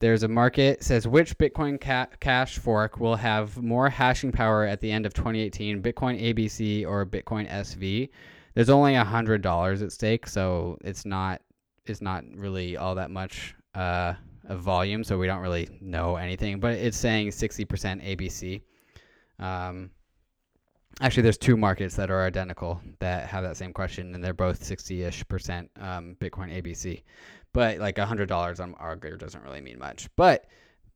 there's 0.00 0.22
a 0.22 0.28
market 0.28 0.82
says 0.82 1.06
which 1.06 1.36
Bitcoin 1.36 1.80
ca- 1.80 2.08
Cash 2.20 2.58
fork 2.58 2.98
will 2.98 3.16
have 3.16 3.62
more 3.62 3.88
hashing 3.88 4.32
power 4.32 4.64
at 4.64 4.80
the 4.80 4.90
end 4.90 5.04
of 5.06 5.12
2018, 5.14 5.82
Bitcoin 5.82 6.20
ABC 6.20 6.86
or 6.86 7.04
Bitcoin 7.04 7.48
SV. 7.50 8.08
There's 8.54 8.70
only 8.70 8.94
hundred 8.94 9.42
dollars 9.42 9.82
at 9.82 9.92
stake, 9.92 10.26
so 10.26 10.78
it's 10.82 11.04
not 11.04 11.42
it's 11.86 12.00
not 12.00 12.24
really 12.34 12.76
all 12.76 12.94
that 12.94 13.10
much 13.10 13.54
uh, 13.74 14.14
of 14.48 14.60
volume, 14.60 15.04
so 15.04 15.18
we 15.18 15.26
don't 15.26 15.40
really 15.40 15.68
know 15.80 16.16
anything. 16.16 16.60
But 16.60 16.74
it's 16.74 16.96
saying 16.96 17.28
60% 17.28 17.66
ABC. 17.68 18.62
Um, 19.38 19.90
Actually, 21.00 21.22
there's 21.22 21.38
two 21.38 21.56
markets 21.56 21.96
that 21.96 22.10
are 22.10 22.24
identical 22.24 22.80
that 22.98 23.26
have 23.28 23.42
that 23.44 23.56
same 23.56 23.72
question, 23.72 24.14
and 24.14 24.22
they're 24.22 24.34
both 24.34 24.62
60-ish 24.62 25.26
percent 25.28 25.70
um, 25.80 26.16
Bitcoin 26.20 26.54
ABC. 26.54 27.02
But 27.52 27.78
like 27.78 27.96
$100 27.96 28.60
on 28.60 28.74
Augur 28.74 29.16
doesn't 29.16 29.42
really 29.42 29.60
mean 29.60 29.78
much. 29.78 30.08
But 30.16 30.46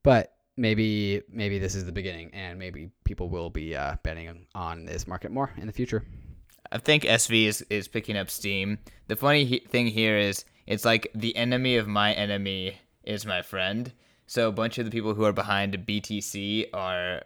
but 0.03 0.33
maybe 0.57 1.21
maybe 1.29 1.59
this 1.59 1.75
is 1.75 1.85
the 1.85 1.91
beginning, 1.91 2.31
and 2.33 2.59
maybe 2.59 2.91
people 3.03 3.29
will 3.29 3.49
be 3.49 3.75
uh, 3.75 3.95
betting 4.03 4.45
on 4.53 4.85
this 4.85 5.07
market 5.07 5.31
more 5.31 5.51
in 5.57 5.67
the 5.67 5.73
future. 5.73 6.05
I 6.71 6.77
think 6.77 7.03
SV 7.03 7.45
is, 7.45 7.65
is 7.69 7.87
picking 7.87 8.17
up 8.17 8.29
steam. 8.29 8.79
The 9.07 9.15
funny 9.15 9.45
he- 9.45 9.59
thing 9.59 9.87
here 9.87 10.17
is 10.17 10.45
it's 10.65 10.85
like 10.85 11.11
the 11.13 11.35
enemy 11.35 11.77
of 11.77 11.87
my 11.87 12.13
enemy 12.13 12.79
is 13.03 13.25
my 13.25 13.41
friend. 13.41 13.91
So 14.27 14.47
a 14.47 14.51
bunch 14.51 14.77
of 14.77 14.85
the 14.85 14.91
people 14.91 15.13
who 15.13 15.23
are 15.25 15.33
behind 15.33 15.73
BTC 15.85 16.69
are 16.73 17.21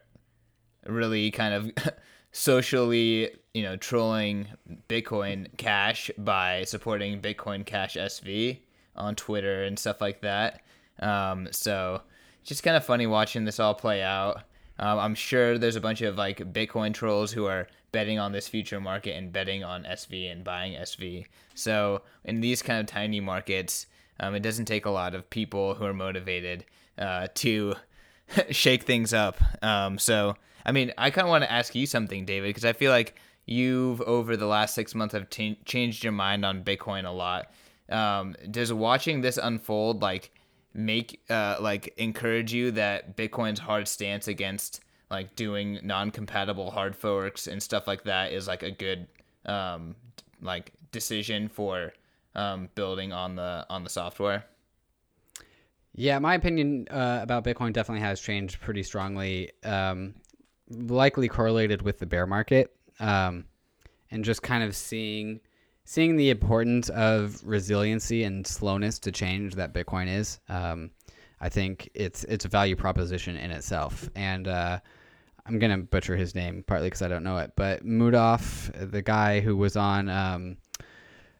really 0.86 1.32
kind 1.32 1.54
of 1.54 1.72
socially, 2.32 3.32
you 3.54 3.64
know, 3.64 3.76
trolling 3.76 4.48
Bitcoin 4.88 5.48
Cash 5.58 6.12
by 6.18 6.64
supporting 6.66 7.22
Bitcoin 7.22 7.66
Cash 7.66 7.96
SV 7.96 8.60
on 8.96 9.16
Twitter 9.16 9.64
and 9.64 9.78
stuff 9.78 10.02
like 10.02 10.22
that. 10.22 10.62
Um, 11.00 11.48
so 11.52 12.02
just 12.44 12.64
kind 12.64 12.78
of 12.78 12.86
funny 12.86 13.08
watching 13.08 13.46
this 13.46 13.60
all 13.60 13.74
play 13.74 14.02
out. 14.02 14.44
Um, 14.78 15.00
I'm 15.00 15.16
sure 15.16 15.58
there's 15.58 15.76
a 15.76 15.82
bunch 15.82 16.02
of 16.02 16.18
like 16.18 16.38
Bitcoin 16.54 16.94
trolls 16.94 17.32
who 17.32 17.46
are 17.46 17.68
betting 17.92 18.20
on 18.20 18.32
this 18.32 18.48
future 18.48 18.80
market 18.80 19.16
and 19.16 19.32
betting 19.32 19.64
on 19.64 19.84
SV 19.84 20.32
and 20.32 20.44
buying 20.44 20.74
SV. 20.74 21.26
So 21.56 22.02
in 22.24 22.40
these 22.40 22.62
kind 22.62 22.80
of 22.80 22.86
tiny 22.86 23.20
markets, 23.20 23.88
um, 24.20 24.36
it 24.36 24.42
doesn't 24.42 24.66
take 24.66 24.86
a 24.86 24.90
lot 24.90 25.16
of 25.16 25.30
people 25.30 25.76
who 25.76 25.86
are 25.86 25.94
motivated 25.94 26.66
uh, 26.98 27.28
to 27.36 27.76
shake 28.52 28.84
things 28.84 29.14
up. 29.14 29.38
Um, 29.64 29.98
so 29.98 30.36
I 30.66 30.72
mean, 30.72 30.94
I 30.98 31.10
kind 31.10 31.25
of 31.25 31.30
want 31.30 31.44
to 31.44 31.51
ask 31.51 31.75
you 31.75 31.86
something, 31.86 32.25
David, 32.25 32.50
because 32.50 32.66
I 32.66 32.74
feel 32.74 32.92
like 32.92 33.16
you've 33.46 34.01
over 34.01 34.38
the 34.38 34.46
last 34.46 34.75
six 34.75 34.94
months 34.94 35.13
have 35.13 35.30
t- 35.30 35.60
changed 35.66 36.04
your 36.04 36.13
mind 36.13 36.46
on 36.46 36.63
Bitcoin 36.63 37.06
a 37.06 37.12
lot. 37.12 37.51
Um, 37.89 38.36
does 38.51 38.72
watching 38.72 39.22
this 39.22 39.38
unfold 39.38 40.01
like 40.01 40.32
make 40.74 41.22
uh, 41.30 41.58
like 41.60 41.94
encourage 41.98 42.54
you 42.54 42.72
that 42.72 43.18
Bitcoin's 43.18 43.60
hard 43.60 43.88
stance 43.88 44.28
against 44.28 44.82
like 45.10 45.36
doing 45.36 45.80
non-compatible 45.84 46.70
hard 46.70 46.96
forks 46.96 47.48
and 47.48 47.62
stuff 47.62 47.88
like 47.88 48.04
that 48.04 48.32
is 48.32 48.48
like 48.48 48.62
a 48.62 48.70
good 48.70 49.08
um, 49.46 49.96
like 50.42 50.72
decision 50.92 51.50
for 51.50 51.94
um, 52.36 52.70
building 52.75 53.12
on 53.12 53.36
the 53.36 53.66
on 53.70 53.84
the 53.84 53.89
software? 53.89 54.46
Yeah, 55.96 56.20
my 56.20 56.36
opinion 56.36 56.88
uh, 56.89 57.20
about 57.22 57.44
Bitcoin 57.44 57.74
definitely 57.74 58.01
has 58.01 58.22
changed 58.22 58.62
pretty 58.62 58.84
strongly. 58.84 59.51
Um, 59.63 60.13
likely 60.70 61.28
correlated 61.28 61.82
with 61.82 62.00
the 62.00 62.06
bear 62.06 62.26
market, 62.26 62.76
um, 63.00 63.46
and 64.12 64.24
just 64.24 64.42
kind 64.42 64.64
of 64.64 64.76
seeing 64.76 65.40
seeing 65.86 66.16
the 66.16 66.30
importance 66.30 66.90
of 66.90 67.42
resiliency 67.44 68.24
and 68.24 68.46
slowness 68.46 69.00
to 69.00 69.12
change 69.12 69.56
that 69.56 69.74
Bitcoin 69.74 70.08
is. 70.08 70.40
Um, 70.48 70.92
I 71.42 71.50
think 71.50 71.90
it's 71.94 72.24
it's 72.26 72.46
a 72.46 72.50
value 72.50 72.76
proposition 72.76 73.36
in 73.36 73.52
itself, 73.52 74.10
and 74.16 74.48
uh, 74.48 74.80
I'm 75.46 75.60
gonna 75.60 75.78
butcher 75.78 76.16
his 76.16 76.36
name 76.36 76.64
partly 76.68 76.88
because 76.88 77.02
I 77.02 77.08
don't 77.08 77.24
know 77.24 77.38
it, 77.38 77.54
but 77.56 77.86
Mudoff, 77.86 78.92
the 78.92 79.02
guy 79.02 79.40
who 79.40 79.56
was 79.56 79.76
on 79.76 80.10
um, 80.10 80.58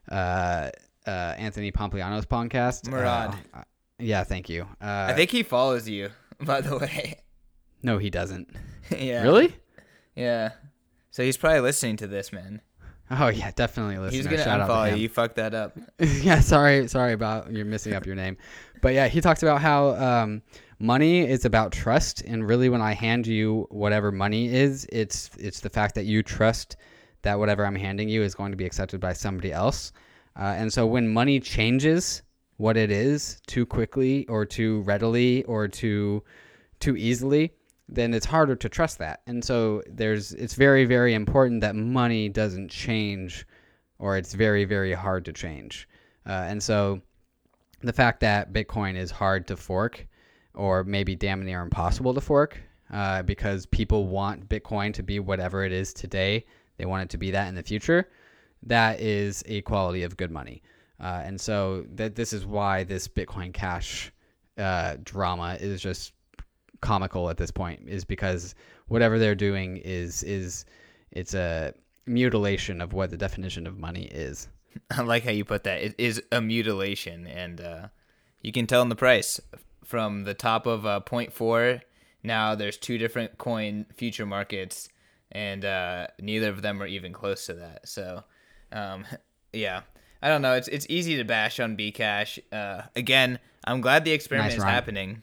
uh, 0.09 0.69
uh, 1.05 1.09
Anthony 1.38 1.71
Pompliano's 1.71 2.25
podcast, 2.25 2.89
Murad. 2.89 3.36
Uh, 3.53 3.63
yeah, 4.00 4.24
thank 4.24 4.50
you. 4.50 4.63
Uh, 4.81 5.07
I 5.09 5.13
think 5.13 5.31
he 5.31 5.43
follows 5.43 5.88
you, 5.88 6.09
by 6.41 6.62
the 6.62 6.77
way. 6.77 7.19
No, 7.81 7.98
he 7.98 8.09
doesn't. 8.09 8.50
yeah. 8.98 9.24
Really? 9.24 9.55
Yeah. 10.15 10.51
So 11.12 11.24
he's 11.24 11.38
probably 11.38 11.62
listening 11.62 11.98
to 11.98 12.07
this, 12.07 12.31
man. 12.31 12.62
Oh 13.12 13.27
yeah, 13.27 13.51
definitely 13.55 13.98
listener. 13.98 14.17
He's 14.17 14.27
gonna 14.27 14.43
Shout 14.43 14.69
unfollow 14.69 14.91
you. 14.91 15.03
You 15.03 15.09
fucked 15.09 15.38
that 15.38 15.55
up. 15.55 15.77
yeah, 16.00 16.41
sorry, 16.41 16.88
sorry 16.88 17.13
about 17.13 17.51
you're 17.51 17.65
missing 17.65 17.93
up 17.93 18.05
your 18.05 18.15
name, 18.15 18.38
but 18.81 18.93
yeah, 18.93 19.07
he 19.07 19.19
talks 19.19 19.41
about 19.41 19.62
how 19.62 19.95
um, 19.95 20.43
money 20.77 21.27
is 21.27 21.43
about 21.43 21.71
trust, 21.71 22.21
and 22.21 22.48
really, 22.48 22.69
when 22.69 22.81
I 22.81 22.93
hand 22.93 23.25
you 23.25 23.65
whatever 23.71 24.12
money 24.12 24.53
is, 24.53 24.86
it's 24.91 25.31
it's 25.39 25.62
the 25.62 25.69
fact 25.69 25.95
that 25.95 26.05
you 26.05 26.21
trust 26.21 26.77
that 27.24 27.39
whatever 27.39 27.65
I'm 27.65 27.75
handing 27.75 28.09
you 28.09 28.21
is 28.21 28.36
going 28.36 28.51
to 28.51 28.57
be 28.57 28.65
accepted 28.65 29.00
by 29.00 29.13
somebody 29.13 29.51
else, 29.51 29.91
uh, 30.36 30.53
and 30.57 30.71
so 30.71 30.86
when 30.86 31.07
money 31.07 31.39
changes 31.39 32.21
what 32.57 32.77
it 32.77 32.91
is 32.91 33.41
too 33.48 33.65
quickly 33.65 34.27
or 34.27 34.45
too 34.45 34.81
readily 34.81 35.43
or 35.45 35.67
too 35.67 36.24
too 36.79 36.95
easily, 36.95 37.53
then 37.91 38.13
it's 38.13 38.25
harder 38.25 38.55
to 38.55 38.69
trust 38.69 39.00
that. 39.00 39.22
And 39.27 39.43
so 39.43 39.81
there's 39.89 40.31
it's 40.34 40.53
very 40.53 40.86
very 40.86 41.13
important 41.13 41.62
that 41.62 41.75
money 41.75 42.29
doesn't 42.29 42.69
change 42.69 43.46
or 43.98 44.17
it's 44.17 44.34
very 44.34 44.65
very 44.65 44.93
hard 44.93 45.25
to 45.25 45.34
change. 45.34 45.88
Uh, 46.25 46.46
and 46.48 46.62
so 46.62 47.01
the 47.81 47.93
fact 47.93 48.19
that 48.19 48.53
Bitcoin 48.53 48.96
is 48.96 49.10
hard 49.12 49.48
to 49.48 49.58
fork 49.58 50.08
or 50.53 50.84
maybe 50.84 51.15
damn 51.15 51.43
near 51.43 51.62
impossible 51.62 52.13
to 52.13 52.22
fork 52.22 52.60
uh, 52.91 53.24
because 53.24 53.65
people 53.65 54.08
want 54.08 54.50
Bitcoin 54.50 54.93
to 54.93 55.03
be 55.03 55.19
whatever 55.19 55.63
it 55.63 55.72
is 55.72 55.93
today, 55.93 56.46
they 56.77 56.86
want 56.86 57.03
it 57.03 57.10
to 57.10 57.17
be 57.17 57.31
that 57.31 57.48
in 57.48 57.55
the 57.55 57.63
future. 57.63 58.10
That 58.63 59.00
is 59.00 59.43
a 59.48 59.62
quality 59.62 60.03
of 60.03 60.17
good 60.17 60.31
money. 60.31 60.62
Uh, 61.00 61.22
and 61.24 61.39
so 61.39 61.86
that 61.96 62.15
this 62.15 62.34
is 62.34 62.46
why 62.46 62.84
this 62.84 63.08
Bitcoin 63.08 63.53
Cash 63.53 64.12
uh, 64.58 64.98
drama 65.03 65.58
is 65.60 65.81
just 65.81 66.13
comical 66.81 67.29
at 67.29 67.38
this 67.38 67.51
point 67.51 67.81
is 67.88 68.05
because 68.05 68.55
whatever 68.88 69.19
they're 69.19 69.36
doing 69.36 69.77
is 69.77 70.24
is 70.24 70.65
it's 71.12 71.33
a 71.33 71.74
mutilation 72.05 72.81
of 72.81 72.93
what 72.93 73.09
the 73.09 73.17
definition 73.17 73.67
of 73.67 73.77
money 73.77 74.05
is. 74.05 74.48
I 74.91 75.01
like 75.01 75.24
how 75.24 75.31
you 75.31 75.45
put 75.45 75.63
that. 75.63 75.81
It 75.81 75.95
is 75.98 76.21
a 76.31 76.41
mutilation, 76.41 77.27
and 77.27 77.62
uh, 77.62 77.88
you 78.41 78.51
can 78.51 78.67
tell 78.67 78.81
in 78.81 78.89
the 78.89 78.95
price 78.95 79.39
from 79.83 80.24
the 80.24 80.33
top 80.33 80.65
of 80.65 80.86
uh, 80.86 81.01
0.4. 81.05 81.81
Now 82.24 82.55
there's 82.55 82.77
two 82.77 82.98
different 82.98 83.38
coin 83.38 83.86
future 83.95 84.25
markets, 84.25 84.89
and 85.31 85.65
uh, 85.65 86.07
neither 86.19 86.50
of 86.50 86.62
them 86.62 86.81
are 86.81 86.88
even 86.88 87.13
close 87.13 87.45
to 87.48 87.53
that. 87.55 87.88
So, 87.88 88.24
um, 88.71 89.05
yeah, 89.53 89.81
I 90.21 90.27
don't 90.29 90.41
know. 90.41 90.53
It's 90.53 90.67
it's 90.67 90.86
easy 90.89 91.17
to 91.17 91.24
bash 91.24 91.59
on 91.59 91.75
Bcash. 91.77 92.39
Uh, 92.51 92.83
again, 92.95 93.39
I'm 93.65 93.81
glad 93.81 94.05
the 94.05 94.12
experiment 94.12 94.51
Nice 94.51 94.57
is 94.57 94.63
rhyme. 94.63 94.74
happening. 94.74 95.21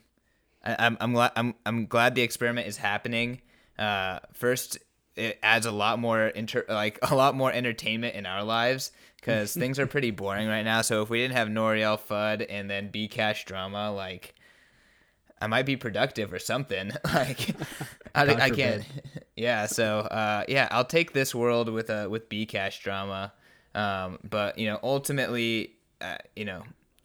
I, 0.67 0.77
I'm 0.79 0.97
I'm 1.01 1.13
glad 1.13 1.33
I'm 1.37 1.55
I'm 1.65 1.87
glad 1.87 2.15
the 2.15 2.23
experiment 2.23 2.67
is 2.67 2.77
happening. 2.77 3.41
Uh, 3.79 4.19
first, 4.33 4.79
it 5.15 5.39
adds 5.43 5.65
a 5.67 5.73
lot 5.73 5.99
more 5.99 6.27
inter 6.27 6.65
like 6.69 6.99
a 7.03 7.15
lot 7.15 7.35
more 7.35 7.53
entertainment 7.53 8.15
in 8.15 8.27
our 8.27 8.43
lives 8.43 8.91
because 9.17 9.55
things 9.55 9.79
are 9.79 9.87
pretty 9.87 10.11
boring 10.11 10.49
right 10.49 10.65
now. 10.65 10.83
So 10.83 11.03
if 11.03 11.11
we 11.11 11.21
didn't 11.21 11.37
have 11.37 11.49
Nouriel 11.49 11.97
FUD 11.97 12.47
and 12.49 12.69
then 12.69 12.91
B 12.91 13.09
Cash 13.09 13.45
drama, 13.45 13.93
like 13.93 14.35
I 15.41 15.47
might 15.47 15.67
be 15.67 15.77
productive 15.77 16.33
or 16.33 16.39
something. 16.39 16.91
like 17.05 17.55
I, 18.15 18.35
I 18.35 18.51
can't. 18.51 18.85
Yeah. 19.37 19.67
So 19.67 19.99
uh, 19.99 20.45
yeah, 20.49 20.67
I'll 20.71 20.87
take 20.87 21.13
this 21.13 21.35
world 21.35 21.69
with 21.69 21.91
a 21.91 22.09
with 22.09 22.31
B 22.31 22.47
Cash 22.47 22.83
drama. 22.83 23.35
Um, 23.75 24.19
but 24.25 24.59
you 24.59 24.67
know, 24.67 24.81
ultimately, 24.83 25.75
uh, 26.01 26.17
you 26.35 26.47
know, 26.47 26.63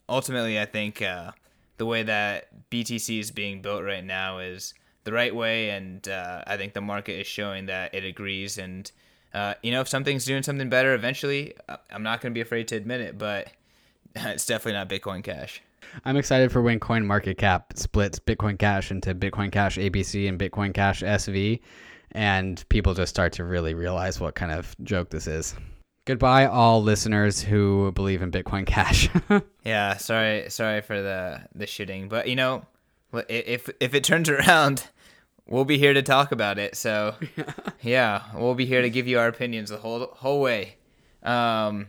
ultimately, 0.08 0.58
I 0.58 0.64
think 0.64 1.02
uh, 1.02 1.32
the 1.82 1.86
way 1.88 2.04
that 2.04 2.70
BTC 2.70 3.20
is 3.20 3.32
being 3.32 3.64
built 3.64 3.84
right 3.84 4.06
now 4.06 4.38
is 4.38 4.76
the 5.04 5.12
right 5.12 5.34
way, 5.36 5.72
and 5.72 6.08
uh, 6.08 6.44
I 6.46 6.56
think 6.56 6.76
the 6.76 6.82
market 6.82 7.20
is 7.20 7.26
showing 7.26 7.66
that 7.66 7.96
it 7.96 8.06
agrees. 8.06 8.60
And 8.60 8.92
uh, 9.34 9.56
you 9.64 9.72
know, 9.72 9.82
if 9.82 9.88
something's 9.88 10.24
doing 10.24 10.44
something 10.44 10.70
better, 10.70 10.94
eventually, 10.94 11.56
uh, 11.68 11.78
I'm 11.90 12.04
not 12.04 12.22
going 12.22 12.34
to 12.34 12.36
be 12.36 12.42
afraid 12.42 12.68
to 12.68 12.76
admit 12.76 13.02
it. 13.02 13.18
But 13.18 13.48
it's 14.16 14.46
definitely 14.46 14.74
not 14.74 14.90
Bitcoin 14.90 15.24
Cash. 15.24 15.64
I'm 16.06 16.18
excited 16.18 16.52
for 16.52 16.62
when 16.62 16.80
Coin 16.80 17.04
Market 17.04 17.40
Cap 17.40 17.74
splits 17.76 18.20
Bitcoin 18.20 18.60
Cash 18.60 18.92
into 18.92 19.16
Bitcoin 19.16 19.52
Cash 19.52 19.78
ABC 19.80 20.30
and 20.30 20.40
Bitcoin 20.40 20.76
Cash 20.76 21.02
SV, 21.02 21.62
and 22.12 22.64
people 22.70 22.94
just 22.94 23.10
start 23.10 23.34
to 23.34 23.44
really 23.44 23.74
realize 23.74 24.20
what 24.20 24.36
kind 24.36 24.52
of 24.52 24.76
joke 24.84 25.10
this 25.10 25.26
is. 25.26 25.56
Goodbye, 26.12 26.46
all 26.46 26.84
listeners 26.84 27.42
who 27.42 27.90
believe 27.94 28.22
in 28.22 28.32
Bitcoin 28.32 28.66
Cash. 28.66 29.08
Yeah, 29.64 29.96
sorry, 29.96 30.50
sorry 30.50 30.82
for 30.82 31.02
the 31.02 31.44
the 31.56 31.66
shooting, 31.66 32.10
but 32.10 32.28
you 32.28 32.36
know, 32.36 32.66
if 33.30 33.70
if 33.80 33.94
it 33.94 34.04
turns 34.04 34.28
around, 34.30 34.90
we'll 35.48 35.64
be 35.64 35.78
here 35.78 35.94
to 35.94 36.02
talk 36.02 36.34
about 36.34 36.60
it. 36.60 36.76
So, 36.76 37.16
yeah, 37.82 38.24
we'll 38.36 38.56
be 38.56 38.66
here 38.66 38.82
to 38.82 38.90
give 38.90 39.08
you 39.08 39.20
our 39.20 39.30
opinions 39.30 39.70
the 39.70 39.78
whole 39.78 40.08
whole 40.16 40.42
way. 40.42 40.76
Um, 41.24 41.88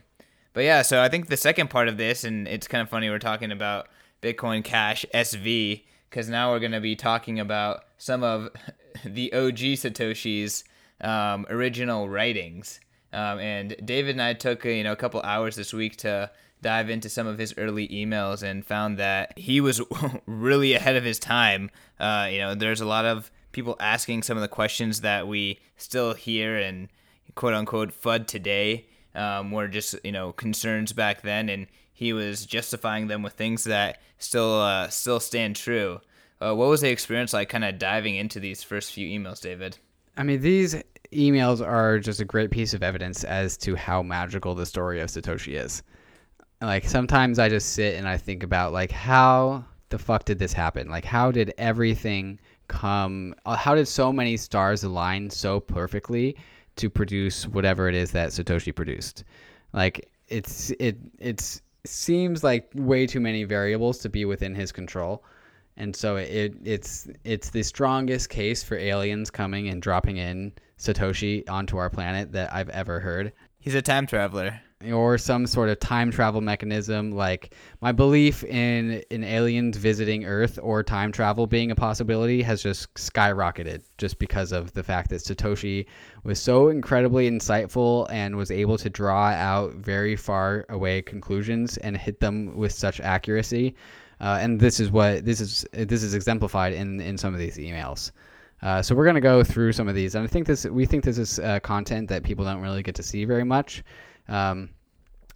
but 0.53 0.63
yeah, 0.63 0.83
so 0.83 1.03
I 1.03 1.09
think 1.09 1.27
the 1.27 1.37
second 1.37 1.69
part 1.69 1.89
of 1.89 1.97
this, 1.97 2.23
and 2.23 2.47
it's 2.47 2.69
kind 2.69 2.83
of 2.83 2.89
funny, 2.89 3.11
we're 3.11 3.19
talking 3.19 3.51
about 3.51 3.89
Bitcoin 4.23 4.63
Cash 4.63 5.05
SV 5.13 5.83
because 6.09 6.29
now 6.29 6.53
we're 6.53 6.61
going 6.61 6.71
to 6.71 6.81
be 6.81 6.95
talking 6.95 7.41
about 7.41 7.87
some 7.99 8.23
of 8.23 8.51
the 9.05 9.33
OG 9.33 9.81
Satoshi's 9.83 10.63
um, 11.01 11.45
original 11.51 12.09
writings. 12.09 12.79
Um, 13.13 13.39
and 13.39 13.77
David 13.85 14.13
and 14.13 14.23
I 14.23 14.35
took 14.35 14.65
you 14.65 14.85
know 14.85 14.93
a 14.93 14.97
couple 14.97 15.21
hours 15.23 15.57
this 15.57 15.73
week 15.73 15.97
to 15.99 16.31
dive 16.63 16.89
into 16.89 17.09
some 17.09 17.27
of 17.27 17.39
his 17.39 17.55
early 17.59 17.89
emails 17.89 18.43
and 18.43 18.65
found 18.65 18.97
that 18.99 19.37
he 19.37 19.61
was 19.61 19.83
really 20.27 20.75
ahead 20.75 20.97
of 20.97 21.05
his 21.05 21.19
time. 21.19 21.71
Uh, 21.99 22.29
you 22.31 22.39
know, 22.39 22.55
there's 22.55 22.81
a 22.81 22.87
lot 22.87 23.05
of 23.05 23.31
people 23.51 23.77
asking 23.81 24.23
some 24.23 24.37
of 24.37 24.41
the 24.41 24.49
questions 24.49 25.01
that 25.01 25.27
we 25.27 25.61
still 25.77 26.15
hear 26.15 26.57
and 26.57 26.89
quote 27.35 27.55
unquote 27.55 27.93
FUD 27.93 28.27
today 28.27 28.87
um, 29.15 29.51
were 29.51 29.69
just 29.69 29.97
you 30.05 30.13
know 30.13 30.33
concerns 30.33 30.93
back 30.93 31.23
then, 31.23 31.49
and 31.49 31.67
he 31.93 32.13
was 32.13 32.47
justifying 32.47 33.09
them 33.09 33.23
with 33.23 33.35
things 33.35 33.65
that 33.65 34.01
still 34.19 34.61
uh, 34.61 34.89
still 34.89 35.21
stand 35.21 35.57
true. 35.57 36.01
uh, 36.41 36.55
what 36.55 36.69
was 36.69 36.81
the 36.81 36.91
experience 36.91 37.33
like 37.33 37.49
kind 37.49 37.65
of 37.65 37.79
diving 37.79 38.17
into 38.17 38.41
these 38.41 38.63
first 38.63 38.93
few 38.93 39.07
emails, 39.07 39.41
David? 39.41 39.79
I 40.17 40.25
mean, 40.25 40.41
these 40.41 40.77
emails 41.13 41.65
are 41.65 41.99
just 41.99 42.21
a 42.21 42.25
great 42.25 42.51
piece 42.51 42.75
of 42.75 42.83
evidence 42.83 43.25
as 43.25 43.57
to 43.59 43.77
how 43.77 44.03
magical 44.03 44.55
the 44.55 44.67
story 44.67 45.01
of 45.01 45.09
Satoshi 45.09 45.55
is. 45.55 45.83
Like 46.61 46.85
sometimes 46.85 47.39
I 47.39 47.49
just 47.49 47.75
sit 47.75 47.97
and 47.97 48.09
I 48.09 48.17
think 48.17 48.43
about 48.43 48.73
like 48.73 48.91
how 48.91 49.65
the 49.89 49.99
fuck 49.99 50.25
did 50.25 50.39
this 50.39 50.53
happen? 50.53 50.89
Like 50.89 51.05
how 51.05 51.31
did 51.31 51.53
everything 51.59 52.39
come 52.69 53.35
uh, 53.45 53.57
how 53.57 53.75
did 53.75 53.87
so 53.87 54.13
many 54.13 54.37
stars 54.37 54.85
align 54.85 55.29
so 55.29 55.61
perfectly 55.61 56.37
to 56.77 56.89
produce 56.89 57.47
whatever 57.49 57.89
it 57.89 57.95
is 57.95 58.13
that 58.13 58.31
Satoshi 58.31 58.75
produced? 58.75 59.25
Like 59.73 60.09
it's 60.29 60.71
it 60.79 60.97
it's 61.19 61.63
seems 61.85 62.45
like 62.45 62.71
way 62.75 63.07
too 63.07 63.21
many 63.21 63.45
variables 63.45 63.99
to 63.99 64.09
be 64.09 64.25
within 64.25 64.55
his 64.55 64.73
control 64.73 65.25
and 65.83 65.97
so 65.97 66.15
it 66.15 66.55
it's 66.65 67.09
it's 67.25 67.51
the 67.51 67.65
strongest 67.65 68.29
case 68.29 68.63
for 68.63 68.77
aliens 68.77 69.31
coming 69.31 69.69
and 69.69 69.83
dropping 69.83 70.17
in 70.17 70.53
Satoshi 70.79 71.49
onto 71.51 71.77
our 71.77 71.91
planet 71.91 72.31
that 72.33 72.55
I've 72.55 72.69
ever 72.69 73.01
heard. 73.01 73.33
He's 73.59 73.75
a 73.75 73.83
time 73.83 74.07
traveler. 74.07 74.61
Or 74.93 75.17
some 75.17 75.47
sort 75.47 75.69
of 75.69 75.79
time 75.79 76.11
travel 76.11 76.41
mechanism. 76.41 77.13
Like 77.13 77.55
my 77.81 77.91
belief 77.91 78.45
in 78.45 79.03
in 79.11 79.25
aliens 79.25 79.77
visiting 79.77 80.25
Earth 80.25 80.59
or 80.63 80.85
time 80.85 81.11
travel 81.11 81.49
being 81.49 81.73
a 81.73 81.77
possibility 81.77 82.43
has 82.43 82.63
just 82.63 82.93
skyrocketed 82.95 83.83
just 83.99 84.21
because 84.21 84.53
of 84.53 84.73
the 84.75 84.83
fact 84.85 85.11
that 85.11 85.23
Satoshi 85.23 85.87
was 86.23 86.41
so 86.41 86.69
incredibly 86.69 87.29
insightful 87.29 88.07
and 88.11 88.37
was 88.37 88.53
able 88.53 88.79
to 88.79 88.91
draw 88.91 89.31
out 89.31 89.75
very 89.75 90.15
far 90.15 90.65
away 90.69 91.03
conclusions 91.03 91.77
and 91.79 91.97
hit 91.97 92.21
them 92.21 92.57
with 92.57 92.73
such 92.73 93.01
accuracy 93.01 93.75
uh, 94.23 94.39
and 94.41 94.59
this 94.59 94.81
is 94.81 94.91
what 94.91 95.25
this 95.25 95.41
is 95.41 95.67
this 95.73 96.03
is 96.03 96.15
exemplified 96.15 96.73
in 96.73 97.01
in 97.01 97.19
some 97.19 97.35
of 97.35 97.41
these 97.41 97.59
emails. 97.59 98.13
Uh, 98.63 98.81
so 98.81 98.95
we're 98.95 99.05
going 99.05 99.17
to 99.17 99.21
go 99.21 99.43
through 99.43 99.73
some 99.73 99.89
of 99.89 99.95
these, 99.97 100.15
and 100.15 100.25
I 100.25 100.29
think 100.29 100.47
this 100.47 100.65
we 100.65 100.87
think 100.87 101.03
this 101.03 101.19
is 101.19 101.41
uh, 101.41 101.59
content 101.61 102.09
that 102.09 102.23
people 102.23 102.45
don't 102.45 102.63
really 102.63 102.83
get 102.83 102.95
to 102.95 103.03
see 103.03 103.25
very 103.25 103.45
much. 103.45 103.83
Um, 104.29 104.71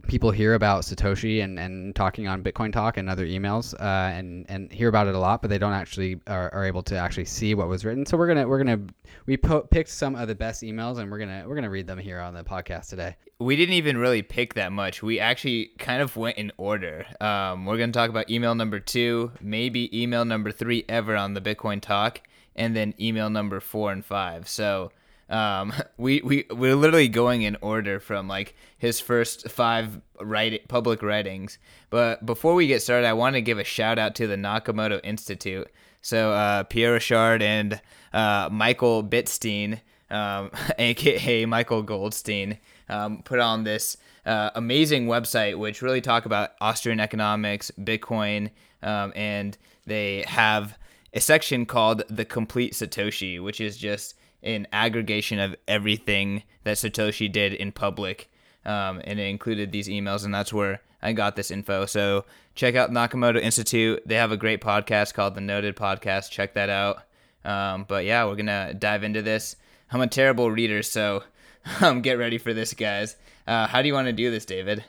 people 0.06 0.30
hear 0.30 0.54
about 0.54 0.82
Satoshi 0.82 1.42
and, 1.42 1.58
and 1.58 1.94
talking 1.94 2.28
on 2.28 2.42
Bitcoin 2.42 2.72
Talk 2.72 2.96
and 2.96 3.10
other 3.10 3.26
emails 3.26 3.74
uh, 3.74 4.12
and 4.14 4.46
and 4.48 4.72
hear 4.72 4.88
about 4.88 5.06
it 5.06 5.14
a 5.14 5.18
lot, 5.18 5.42
but 5.42 5.48
they 5.48 5.58
don't 5.58 5.72
actually 5.72 6.20
are, 6.26 6.52
are, 6.52 6.64
able 6.64 6.82
to 6.84 6.96
actually 6.96 7.24
see 7.24 7.54
what 7.54 7.68
was 7.68 7.84
written. 7.84 8.06
So 8.06 8.16
we're 8.16 8.28
gonna 8.28 8.46
we're 8.46 8.58
gonna 8.58 8.80
we 9.26 9.36
po- 9.36 9.62
picked 9.62 9.90
some 9.90 10.14
of 10.14 10.28
the 10.28 10.34
best 10.34 10.62
emails 10.62 10.98
and 10.98 11.10
we're 11.10 11.18
gonna 11.18 11.44
we're 11.46 11.54
gonna 11.54 11.70
read 11.70 11.86
them 11.86 11.98
here 11.98 12.20
on 12.20 12.34
the 12.34 12.44
podcast 12.44 12.88
today. 12.88 13.16
We 13.38 13.56
didn't 13.56 13.74
even 13.74 13.98
really 13.98 14.22
pick 14.22 14.54
that 14.54 14.72
much. 14.72 15.02
We 15.02 15.20
actually 15.20 15.72
kind 15.78 16.00
of 16.00 16.16
went 16.16 16.38
in 16.38 16.52
order. 16.56 17.06
Um, 17.20 17.66
we're 17.66 17.78
gonna 17.78 17.92
talk 17.92 18.10
about 18.10 18.30
email 18.30 18.54
number 18.54 18.80
two, 18.80 19.32
maybe 19.40 20.02
email 20.02 20.24
number 20.24 20.50
three 20.50 20.84
ever 20.88 21.16
on 21.16 21.34
the 21.34 21.40
Bitcoin 21.40 21.80
Talk, 21.80 22.20
and 22.54 22.74
then 22.74 22.94
email 23.00 23.30
number 23.30 23.60
four 23.60 23.92
and 23.92 24.04
five. 24.04 24.48
So 24.48 24.92
um, 25.28 25.72
we 25.96 26.20
we 26.22 26.46
we're 26.50 26.76
literally 26.76 27.08
going 27.08 27.42
in 27.42 27.56
order 27.60 28.00
from 28.00 28.28
like 28.28 28.54
his 28.78 29.00
first 29.00 29.50
five 29.50 30.00
write, 30.20 30.68
public 30.68 31.02
writings. 31.02 31.58
But 31.90 32.24
before 32.24 32.54
we 32.54 32.66
get 32.66 32.82
started, 32.82 33.06
I 33.06 33.12
want 33.12 33.34
to 33.34 33.40
give 33.40 33.58
a 33.58 33.64
shout 33.64 33.98
out 33.98 34.14
to 34.16 34.26
the 34.26 34.36
Nakamoto 34.36 35.00
Institute. 35.02 35.68
So 36.02 36.32
uh, 36.32 36.62
Pierre 36.64 36.94
Rochard 36.94 37.42
and 37.42 37.80
uh, 38.12 38.48
Michael 38.52 39.02
Bitstein, 39.02 39.80
um, 40.10 40.50
aka 40.78 41.46
Michael 41.46 41.82
Goldstein, 41.82 42.58
um, 42.88 43.22
put 43.24 43.40
on 43.40 43.64
this 43.64 43.96
uh, 44.24 44.50
amazing 44.54 45.06
website 45.06 45.56
which 45.58 45.82
really 45.82 46.00
talk 46.00 46.26
about 46.26 46.50
Austrian 46.60 47.00
economics, 47.00 47.70
Bitcoin, 47.78 48.50
um, 48.82 49.12
and 49.16 49.56
they 49.86 50.24
have 50.28 50.78
a 51.12 51.20
section 51.20 51.64
called 51.64 52.02
the 52.08 52.24
Complete 52.24 52.72
Satoshi, 52.72 53.42
which 53.42 53.60
is 53.60 53.76
just 53.76 54.14
an 54.46 54.66
aggregation 54.72 55.38
of 55.38 55.56
everything 55.68 56.42
that 56.64 56.76
Satoshi 56.76 57.30
did 57.30 57.52
in 57.52 57.72
public. 57.72 58.30
Um, 58.64 59.00
and 59.04 59.20
it 59.20 59.24
included 59.24 59.70
these 59.70 59.88
emails, 59.88 60.24
and 60.24 60.34
that's 60.34 60.52
where 60.52 60.80
I 61.02 61.12
got 61.12 61.36
this 61.36 61.50
info. 61.50 61.86
So 61.86 62.24
check 62.54 62.74
out 62.74 62.90
Nakamoto 62.90 63.40
Institute. 63.40 64.02
They 64.06 64.16
have 64.16 64.32
a 64.32 64.36
great 64.36 64.60
podcast 64.60 65.14
called 65.14 65.34
the 65.34 65.40
Noded 65.40 65.76
Podcast. 65.76 66.30
Check 66.30 66.54
that 66.54 66.68
out. 66.68 67.02
Um, 67.44 67.84
but 67.86 68.04
yeah, 68.04 68.24
we're 68.24 68.34
gonna 68.34 68.74
dive 68.74 69.04
into 69.04 69.22
this. 69.22 69.54
I'm 69.92 70.00
a 70.00 70.08
terrible 70.08 70.50
reader, 70.50 70.82
so 70.82 71.22
um, 71.80 72.02
get 72.02 72.18
ready 72.18 72.38
for 72.38 72.52
this, 72.52 72.74
guys. 72.74 73.16
Uh, 73.46 73.68
how 73.68 73.82
do 73.82 73.88
you 73.88 73.94
want 73.94 74.06
to 74.06 74.12
do 74.12 74.32
this, 74.32 74.44
David? 74.44 74.84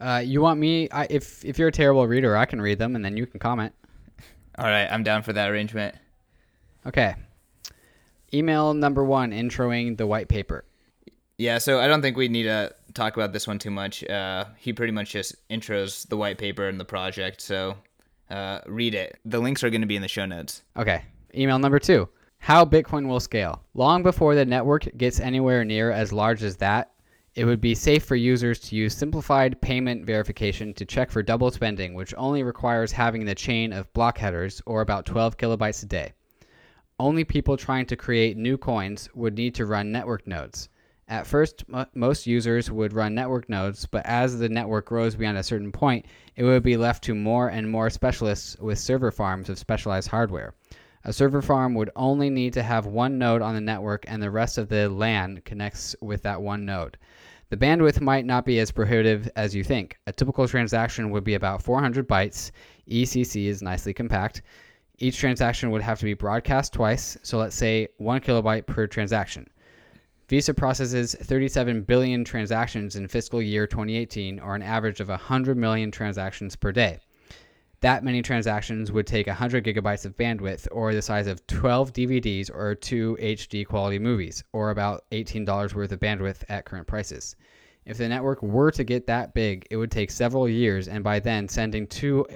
Uh, 0.00 0.22
you 0.24 0.40
want 0.40 0.58
me? 0.58 0.88
I, 0.90 1.06
if 1.10 1.44
if 1.44 1.58
you're 1.58 1.68
a 1.68 1.72
terrible 1.72 2.06
reader, 2.06 2.36
I 2.36 2.46
can 2.46 2.62
read 2.62 2.78
them, 2.78 2.96
and 2.96 3.04
then 3.04 3.18
you 3.18 3.26
can 3.26 3.38
comment. 3.38 3.74
All 4.58 4.64
right, 4.64 4.86
I'm 4.86 5.02
down 5.02 5.22
for 5.22 5.34
that 5.34 5.50
arrangement. 5.50 5.94
Okay. 6.86 7.14
Email 8.32 8.74
number 8.74 9.04
one, 9.04 9.32
introing 9.32 9.96
the 9.96 10.06
white 10.06 10.28
paper. 10.28 10.64
Yeah, 11.36 11.58
so 11.58 11.80
I 11.80 11.88
don't 11.88 12.02
think 12.02 12.16
we 12.16 12.28
need 12.28 12.44
to 12.44 12.74
talk 12.94 13.16
about 13.16 13.32
this 13.32 13.46
one 13.46 13.58
too 13.58 13.70
much. 13.70 14.04
Uh, 14.04 14.44
he 14.58 14.72
pretty 14.72 14.92
much 14.92 15.10
just 15.10 15.34
intros 15.48 16.06
the 16.08 16.16
white 16.16 16.38
paper 16.38 16.68
and 16.68 16.78
the 16.78 16.84
project, 16.84 17.40
so 17.40 17.76
uh, 18.28 18.60
read 18.66 18.94
it. 18.94 19.18
The 19.24 19.40
links 19.40 19.64
are 19.64 19.70
going 19.70 19.80
to 19.80 19.86
be 19.86 19.96
in 19.96 20.02
the 20.02 20.08
show 20.08 20.26
notes. 20.26 20.62
Okay. 20.76 21.02
Email 21.34 21.58
number 21.58 21.78
two 21.78 22.08
How 22.38 22.64
Bitcoin 22.64 23.08
will 23.08 23.20
scale. 23.20 23.62
Long 23.74 24.02
before 24.02 24.34
the 24.34 24.44
network 24.44 24.86
gets 24.96 25.18
anywhere 25.18 25.64
near 25.64 25.90
as 25.90 26.12
large 26.12 26.42
as 26.42 26.56
that, 26.58 26.92
it 27.34 27.44
would 27.44 27.60
be 27.60 27.74
safe 27.74 28.04
for 28.04 28.16
users 28.16 28.60
to 28.60 28.76
use 28.76 28.94
simplified 28.94 29.60
payment 29.60 30.04
verification 30.04 30.74
to 30.74 30.84
check 30.84 31.10
for 31.10 31.22
double 31.22 31.50
spending, 31.50 31.94
which 31.94 32.14
only 32.16 32.42
requires 32.42 32.92
having 32.92 33.24
the 33.24 33.34
chain 33.34 33.72
of 33.72 33.92
block 33.92 34.18
headers, 34.18 34.60
or 34.66 34.82
about 34.82 35.06
12 35.06 35.36
kilobytes 35.36 35.82
a 35.82 35.86
day 35.86 36.12
only 37.00 37.24
people 37.24 37.56
trying 37.56 37.86
to 37.86 37.96
create 37.96 38.36
new 38.36 38.58
coins 38.58 39.08
would 39.14 39.34
need 39.34 39.54
to 39.54 39.64
run 39.64 39.90
network 39.90 40.26
nodes. 40.26 40.68
At 41.08 41.26
first, 41.26 41.64
m- 41.72 41.86
most 41.94 42.26
users 42.26 42.70
would 42.70 42.92
run 42.92 43.14
network 43.14 43.48
nodes, 43.48 43.86
but 43.86 44.04
as 44.04 44.38
the 44.38 44.50
network 44.50 44.84
grows 44.84 45.16
beyond 45.16 45.38
a 45.38 45.42
certain 45.42 45.72
point, 45.72 46.04
it 46.36 46.44
would 46.44 46.62
be 46.62 46.76
left 46.76 47.02
to 47.04 47.14
more 47.14 47.48
and 47.48 47.70
more 47.70 47.88
specialists 47.88 48.54
with 48.60 48.78
server 48.78 49.10
farms 49.10 49.48
of 49.48 49.58
specialized 49.58 50.08
hardware. 50.08 50.54
A 51.02 51.12
server 51.14 51.40
farm 51.40 51.74
would 51.74 51.88
only 51.96 52.28
need 52.28 52.52
to 52.52 52.62
have 52.62 52.84
one 52.84 53.16
node 53.16 53.40
on 53.40 53.54
the 53.54 53.62
network, 53.62 54.04
and 54.06 54.22
the 54.22 54.30
rest 54.30 54.58
of 54.58 54.68
the 54.68 54.86
LAN 54.90 55.40
connects 55.46 55.96
with 56.02 56.22
that 56.24 56.42
one 56.42 56.66
node. 56.66 56.98
The 57.48 57.56
bandwidth 57.56 58.02
might 58.02 58.26
not 58.26 58.44
be 58.44 58.60
as 58.60 58.70
prohibitive 58.70 59.26
as 59.36 59.54
you 59.54 59.64
think. 59.64 59.98
A 60.06 60.12
typical 60.12 60.46
transaction 60.46 61.10
would 61.10 61.24
be 61.24 61.34
about 61.34 61.62
400 61.62 62.06
bytes. 62.06 62.50
ECC 62.86 63.46
is 63.46 63.62
nicely 63.62 63.94
compact 63.94 64.42
each 65.00 65.18
transaction 65.18 65.70
would 65.70 65.80
have 65.80 65.98
to 65.98 66.04
be 66.04 66.12
broadcast 66.12 66.74
twice, 66.74 67.16
so 67.22 67.38
let's 67.38 67.56
say 67.56 67.88
one 67.96 68.20
kilobyte 68.20 68.66
per 68.66 68.86
transaction. 68.86 69.48
Visa 70.28 70.52
processes 70.52 71.16
37 71.22 71.82
billion 71.82 72.22
transactions 72.22 72.96
in 72.96 73.08
fiscal 73.08 73.40
year 73.40 73.66
2018, 73.66 74.38
or 74.38 74.54
an 74.54 74.62
average 74.62 75.00
of 75.00 75.08
100 75.08 75.56
million 75.56 75.90
transactions 75.90 76.54
per 76.54 76.70
day. 76.70 76.98
That 77.80 78.04
many 78.04 78.20
transactions 78.20 78.92
would 78.92 79.06
take 79.06 79.26
100 79.26 79.64
gigabytes 79.64 80.04
of 80.04 80.18
bandwidth, 80.18 80.68
or 80.70 80.92
the 80.92 81.00
size 81.00 81.26
of 81.26 81.46
12 81.46 81.94
DVDs 81.94 82.54
or 82.54 82.74
two 82.74 83.16
HD 83.20 83.66
quality 83.66 83.98
movies, 83.98 84.44
or 84.52 84.70
about 84.70 85.04
$18 85.12 85.74
worth 85.74 85.92
of 85.92 85.98
bandwidth 85.98 86.44
at 86.50 86.66
current 86.66 86.86
prices. 86.86 87.36
If 87.86 87.96
the 87.96 88.08
network 88.08 88.42
were 88.42 88.70
to 88.72 88.84
get 88.84 89.06
that 89.06 89.34
big, 89.34 89.66
it 89.70 89.76
would 89.76 89.90
take 89.90 90.10
several 90.10 90.48
years, 90.48 90.86
and 90.86 91.02
by 91.02 91.18
then, 91.18 91.48
sending 91.48 91.86
two 91.86 92.26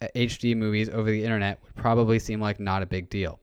HD 0.00 0.56
movies 0.56 0.88
over 0.88 1.10
the 1.10 1.24
internet 1.24 1.60
would 1.64 1.74
probably 1.74 2.18
seem 2.18 2.40
like 2.40 2.60
not 2.60 2.82
a 2.82 2.86
big 2.86 3.10
deal. 3.10 3.40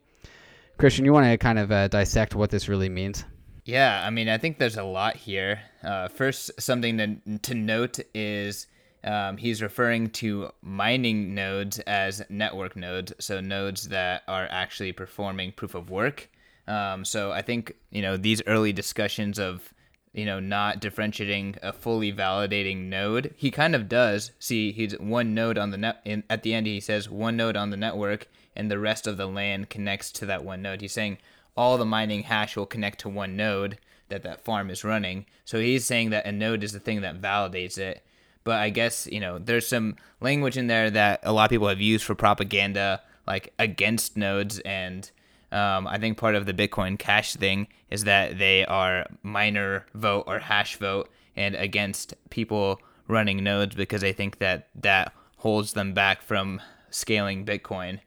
Christian, 0.77 1.05
you 1.05 1.13
want 1.13 1.25
to 1.25 1.37
kind 1.37 1.59
of 1.59 1.71
uh, 1.71 1.87
dissect 1.87 2.35
what 2.35 2.49
this 2.49 2.69
really 2.69 2.89
means? 2.89 3.25
Yeah, 3.65 4.01
I 4.05 4.09
mean, 4.09 4.29
I 4.29 4.37
think 4.37 4.57
there's 4.59 4.77
a 4.77 4.83
lot 4.83 5.17
here. 5.17 5.59
Uh, 5.83 6.07
first, 6.07 6.51
something 6.59 6.97
to, 6.97 7.39
to 7.39 7.53
note 7.53 7.99
is 8.13 8.67
um, 9.03 9.37
he's 9.37 9.61
referring 9.61 10.09
to 10.11 10.51
mining 10.61 11.35
nodes 11.35 11.79
as 11.79 12.21
network 12.29 12.75
nodes, 12.75 13.13
so 13.19 13.41
nodes 13.41 13.89
that 13.89 14.23
are 14.27 14.47
actually 14.49 14.91
performing 14.93 15.51
proof 15.51 15.75
of 15.75 15.89
work. 15.89 16.29
Um, 16.67 17.05
so 17.05 17.31
I 17.31 17.41
think 17.41 17.73
you 17.91 18.01
know 18.01 18.17
these 18.17 18.41
early 18.45 18.73
discussions 18.73 19.39
of 19.39 19.73
you 20.17 20.25
know, 20.25 20.39
not 20.39 20.79
differentiating 20.79 21.55
a 21.61 21.71
fully 21.71 22.11
validating 22.11 22.89
node. 22.89 23.35
He 23.37 23.51
kind 23.51 23.75
of 23.75 23.87
does. 23.87 24.31
See, 24.39 24.71
he's 24.71 24.97
one 24.97 25.35
node 25.35 25.59
on 25.59 25.69
the 25.69 25.77
net. 25.77 26.01
In, 26.03 26.23
at 26.27 26.41
the 26.41 26.55
end, 26.55 26.65
he 26.65 26.79
says 26.79 27.07
one 27.07 27.37
node 27.37 27.55
on 27.55 27.69
the 27.69 27.77
network, 27.77 28.27
and 28.55 28.71
the 28.71 28.79
rest 28.79 29.05
of 29.05 29.17
the 29.17 29.27
LAN 29.27 29.65
connects 29.65 30.11
to 30.13 30.25
that 30.25 30.43
one 30.43 30.63
node. 30.63 30.81
He's 30.81 30.91
saying 30.91 31.19
all 31.55 31.77
the 31.77 31.85
mining 31.85 32.23
hash 32.23 32.57
will 32.57 32.65
connect 32.65 32.99
to 33.01 33.09
one 33.09 33.35
node 33.37 33.77
that 34.09 34.23
that 34.23 34.43
farm 34.43 34.71
is 34.71 34.83
running. 34.83 35.27
So 35.45 35.59
he's 35.59 35.85
saying 35.85 36.09
that 36.09 36.25
a 36.25 36.31
node 36.31 36.63
is 36.63 36.71
the 36.71 36.79
thing 36.79 37.01
that 37.01 37.21
validates 37.21 37.77
it. 37.77 38.03
But 38.43 38.55
I 38.55 38.71
guess 38.71 39.07
you 39.11 39.19
know 39.19 39.37
there's 39.37 39.67
some 39.67 39.97
language 40.19 40.57
in 40.57 40.65
there 40.65 40.89
that 40.89 41.19
a 41.21 41.31
lot 41.31 41.43
of 41.43 41.49
people 41.51 41.67
have 41.67 41.79
used 41.79 42.03
for 42.03 42.15
propaganda, 42.15 43.03
like 43.27 43.53
against 43.59 44.17
nodes 44.17 44.57
and 44.61 45.11
um, 45.51 45.87
I 45.87 45.97
think 45.97 46.17
part 46.17 46.35
of 46.35 46.45
the 46.45 46.53
Bitcoin 46.53 46.99
Cash 46.99 47.35
thing 47.35 47.67
is 47.89 48.03
that 48.03 48.37
they 48.37 48.65
are 48.65 49.05
miner 49.23 49.85
vote 49.93 50.25
or 50.27 50.39
hash 50.39 50.77
vote 50.77 51.09
and 51.35 51.55
against 51.55 52.13
people 52.29 52.81
running 53.07 53.43
nodes 53.43 53.75
because 53.75 54.01
they 54.01 54.13
think 54.13 54.39
that 54.39 54.67
that 54.75 55.13
holds 55.37 55.73
them 55.73 55.93
back 55.93 56.21
from 56.21 56.61
scaling 56.89 57.45
Bitcoin. 57.45 57.99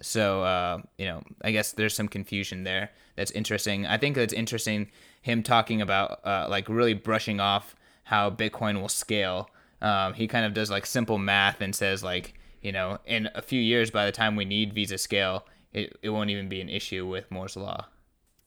So 0.00 0.42
uh, 0.42 0.82
you 0.96 1.06
know, 1.06 1.22
I 1.42 1.52
guess 1.52 1.72
there's 1.72 1.94
some 1.94 2.08
confusion 2.08 2.64
there. 2.64 2.90
That's 3.16 3.30
interesting. 3.32 3.86
I 3.86 3.98
think 3.98 4.16
it's 4.16 4.32
interesting 4.32 4.90
him 5.20 5.42
talking 5.42 5.80
about 5.80 6.24
uh, 6.26 6.46
like 6.48 6.68
really 6.68 6.94
brushing 6.94 7.38
off 7.38 7.76
how 8.04 8.30
Bitcoin 8.30 8.80
will 8.80 8.88
scale. 8.88 9.50
Um, 9.80 10.14
he 10.14 10.26
kind 10.26 10.46
of 10.46 10.54
does 10.54 10.70
like 10.70 10.86
simple 10.86 11.18
math 11.18 11.60
and 11.60 11.74
says 11.74 12.02
like 12.02 12.34
you 12.62 12.72
know 12.72 12.98
in 13.04 13.28
a 13.34 13.42
few 13.42 13.60
years 13.60 13.90
by 13.90 14.06
the 14.06 14.12
time 14.12 14.36
we 14.36 14.44
need 14.44 14.72
Visa 14.72 14.96
scale, 14.96 15.44
it, 15.72 15.96
it 16.02 16.10
won't 16.10 16.30
even 16.30 16.48
be 16.48 16.60
an 16.60 16.68
issue 16.68 17.06
with 17.06 17.30
Moore's 17.30 17.56
law. 17.56 17.86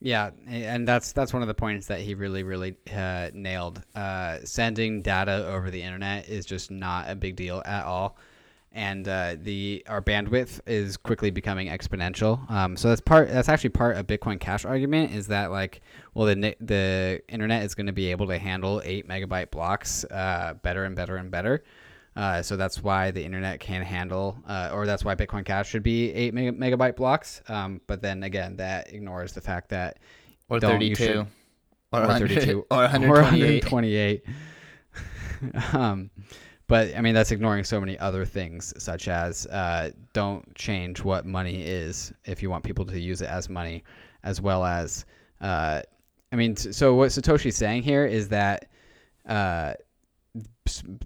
Yeah, 0.01 0.31
and 0.47 0.87
that's 0.87 1.13
that's 1.13 1.33
one 1.33 1.41
of 1.41 1.47
the 1.47 1.53
points 1.53 1.87
that 1.87 1.99
he 2.01 2.15
really 2.15 2.43
really 2.43 2.75
uh, 2.93 3.31
nailed. 3.33 3.81
Uh, 3.95 4.39
sending 4.43 5.01
data 5.01 5.47
over 5.47 5.71
the 5.71 5.81
internet 5.81 6.27
is 6.27 6.45
just 6.45 6.69
not 6.69 7.09
a 7.09 7.15
big 7.15 7.35
deal 7.35 7.63
at 7.65 7.85
all, 7.85 8.17
and 8.73 9.07
uh, 9.07 9.35
the 9.41 9.83
our 9.87 10.01
bandwidth 10.01 10.59
is 10.67 10.97
quickly 10.97 11.31
becoming 11.31 11.69
exponential. 11.69 12.47
Um, 12.51 12.75
so 12.75 12.89
that's 12.89 13.01
part 13.01 13.29
that's 13.29 13.47
actually 13.47 13.69
part 13.69 13.95
of 13.95 14.05
Bitcoin 14.05 14.39
Cash 14.39 14.65
argument 14.65 15.11
is 15.11 15.27
that 15.27 15.49
like 15.49 15.81
well 16.13 16.27
the 16.27 16.55
the 16.59 17.21
internet 17.29 17.63
is 17.63 17.73
going 17.73 17.87
to 17.87 17.93
be 17.93 18.11
able 18.11 18.27
to 18.27 18.37
handle 18.37 18.81
eight 18.83 19.07
megabyte 19.07 19.49
blocks 19.49 20.03
uh, 20.11 20.55
better 20.61 20.83
and 20.83 20.95
better 20.95 21.15
and 21.15 21.31
better. 21.31 21.63
Uh, 22.15 22.41
so 22.41 22.55
that's 22.55 22.81
why 22.81 23.11
the 23.11 23.23
internet 23.23 23.59
can 23.59 23.81
handle, 23.81 24.37
uh, 24.47 24.69
or 24.73 24.85
that's 24.85 25.03
why 25.03 25.15
Bitcoin 25.15 25.43
Cash 25.43 25.69
should 25.69 25.83
be 25.83 26.13
eight 26.13 26.33
meg- 26.33 26.57
megabyte 26.57 26.95
blocks. 26.95 27.41
Um, 27.49 27.81
but 27.87 28.01
then 28.01 28.23
again, 28.23 28.55
that 28.57 28.93
ignores 28.93 29.33
the 29.33 29.41
fact 29.41 29.69
that 29.69 29.99
or 30.47 30.61
thirty-two, 30.61 31.27
or, 31.91 32.03
or 32.03 32.17
thirty-two, 32.17 32.65
or 32.71 32.77
one 32.87 32.89
hundred 32.89 33.61
twenty-eight. 33.63 34.23
um, 35.73 36.09
but 36.67 36.95
I 36.95 37.01
mean, 37.01 37.13
that's 37.13 37.31
ignoring 37.31 37.63
so 37.63 37.79
many 37.79 37.99
other 37.99 38.25
things, 38.25 38.73
such 38.81 39.07
as 39.07 39.45
uh, 39.47 39.91
don't 40.13 40.55
change 40.55 41.03
what 41.03 41.25
money 41.25 41.63
is 41.63 42.13
if 42.23 42.41
you 42.41 42.49
want 42.49 42.63
people 42.63 42.85
to 42.85 42.99
use 42.99 43.21
it 43.21 43.29
as 43.29 43.49
money, 43.49 43.83
as 44.23 44.41
well 44.41 44.65
as, 44.65 45.05
uh, 45.41 45.81
I 46.31 46.35
mean, 46.35 46.55
so 46.55 46.95
what 46.95 47.09
Satoshi's 47.09 47.55
saying 47.55 47.83
here 47.83 48.05
is 48.05 48.29
that 48.29 48.69
uh, 49.27 49.73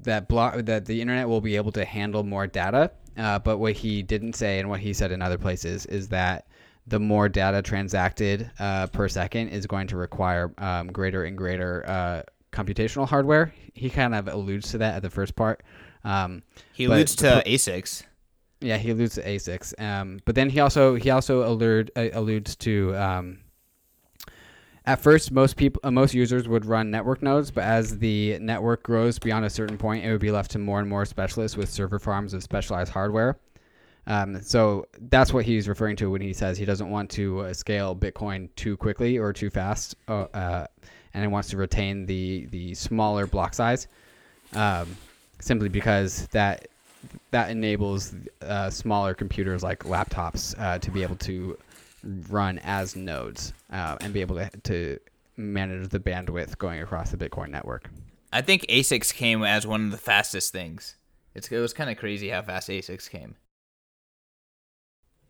that 0.04 0.28
block 0.28 0.56
that 0.66 0.86
the 0.86 1.02
internet 1.02 1.28
will 1.28 1.42
be 1.42 1.56
able 1.56 1.72
to 1.74 1.86
handle 1.86 2.24
more 2.24 2.48
data. 2.48 2.92
Uh, 3.18 3.40
but 3.40 3.58
what 3.58 3.74
he 3.74 4.02
didn't 4.02 4.34
say, 4.34 4.60
and 4.60 4.70
what 4.70 4.80
he 4.80 4.94
said 4.94 5.12
in 5.12 5.22
other 5.22 5.38
places, 5.38 5.86
is 5.88 6.08
that 6.08 6.48
the 6.88 7.00
more 7.00 7.30
data 7.30 7.62
transacted 7.62 8.50
uh, 8.60 8.88
per 8.88 9.08
second 9.08 9.50
is 9.50 9.68
going 9.68 9.88
to 9.88 9.98
require 9.98 10.52
um, 10.58 10.88
greater 10.88 11.26
and 11.26 11.38
greater 11.38 11.86
uh, 11.88 12.22
computational 12.52 13.08
hardware. 13.08 13.54
He 13.74 13.90
kind 13.90 14.16
of 14.16 14.28
alludes 14.28 14.72
to 14.72 14.80
that 14.80 14.96
at 14.96 15.02
the 15.02 15.10
first 15.10 15.36
part. 15.36 15.64
Um, 16.04 16.44
he 16.74 16.86
alludes 16.86 17.16
to 17.18 17.44
ASICs. 17.46 18.04
Yeah, 18.62 18.78
he 18.78 18.92
alludes 18.92 19.16
to 19.16 19.24
ASICs. 19.24 19.80
Um, 19.82 20.20
but 20.26 20.36
then 20.36 20.50
he 20.50 20.60
also 20.60 20.96
he 20.96 21.10
also 21.10 21.48
allude, 21.48 21.92
uh, 21.96 22.10
alludes 22.14 22.56
to 22.58 22.96
um, 22.96 23.40
at 24.90 25.00
first, 25.00 25.32
most 25.32 25.56
people, 25.56 25.80
uh, 25.84 25.92
most 25.92 26.16
users 26.16 26.48
would 26.48 26.66
run 26.66 26.90
network 26.90 27.22
nodes, 27.22 27.52
but 27.52 27.64
as 27.64 28.00
the 28.00 28.40
network 28.40 28.82
grows 28.82 29.20
beyond 29.20 29.46
a 29.46 29.50
certain 29.50 29.78
point, 29.78 30.04
it 30.04 30.12
would 30.12 30.20
be 30.20 30.32
left 30.32 30.50
to 30.50 30.58
more 30.58 30.80
and 30.80 30.90
more 30.90 31.06
specialists 31.06 31.56
with 31.56 31.70
server 31.70 32.00
farms 32.00 32.34
of 32.34 32.42
specialized 32.42 32.92
hardware. 32.92 33.38
Um, 34.08 34.42
so 34.42 34.88
that's 35.12 35.32
what 35.32 35.46
he's 35.46 35.68
referring 35.68 35.96
to 35.98 36.10
when 36.10 36.22
he 36.22 36.34
says 36.34 36.58
he 36.58 36.66
doesn't 36.66 36.90
want 36.90 37.12
to 37.12 37.42
uh, 37.42 37.54
scale 37.54 37.96
Bitcoin 37.96 38.50
too 38.56 38.76
quickly 38.78 39.20
or 39.20 39.32
too 39.32 39.52
fast, 39.52 39.96
uh, 40.08 40.26
uh 40.34 40.66
and 41.14 41.24
he 41.24 41.28
wants 41.28 41.50
to 41.50 41.58
retain 41.58 42.08
the 42.08 42.48
the 42.48 42.74
smaller 42.74 43.28
block 43.28 43.54
size, 43.54 43.88
um, 44.54 44.88
simply 45.40 45.70
because 45.70 46.26
that 46.32 46.68
that 47.30 47.52
enables 47.52 48.16
uh, 48.42 48.72
smaller 48.72 49.14
computers 49.14 49.62
like 49.62 49.84
laptops 49.84 50.60
uh, 50.60 50.80
to 50.80 50.90
be 50.90 51.04
able 51.04 51.16
to 51.18 51.56
run 52.04 52.60
as 52.60 52.96
nodes 52.96 53.54
uh, 53.72 53.98
and 54.02 54.14
be 54.14 54.22
able 54.22 54.36
to, 54.38 54.50
to 54.50 55.00
manage 55.38 55.90
the 55.90 56.00
bandwidth 56.00 56.58
going 56.58 56.82
across 56.82 57.12
the 57.12 57.18
Bitcoin 57.18 57.50
network. 57.50 57.90
I 58.32 58.42
think 58.42 58.64
ASICs 58.68 59.14
came 59.14 59.44
as 59.44 59.66
one 59.66 59.86
of 59.86 59.92
the 59.92 59.98
fastest 59.98 60.52
things. 60.52 60.96
It's, 61.34 61.52
it 61.52 61.60
was 61.60 61.74
kind 61.74 61.90
of 61.90 61.98
crazy 61.98 62.30
how 62.30 62.42
fast 62.42 62.70
ASICs 62.70 63.10
came. 63.10 63.36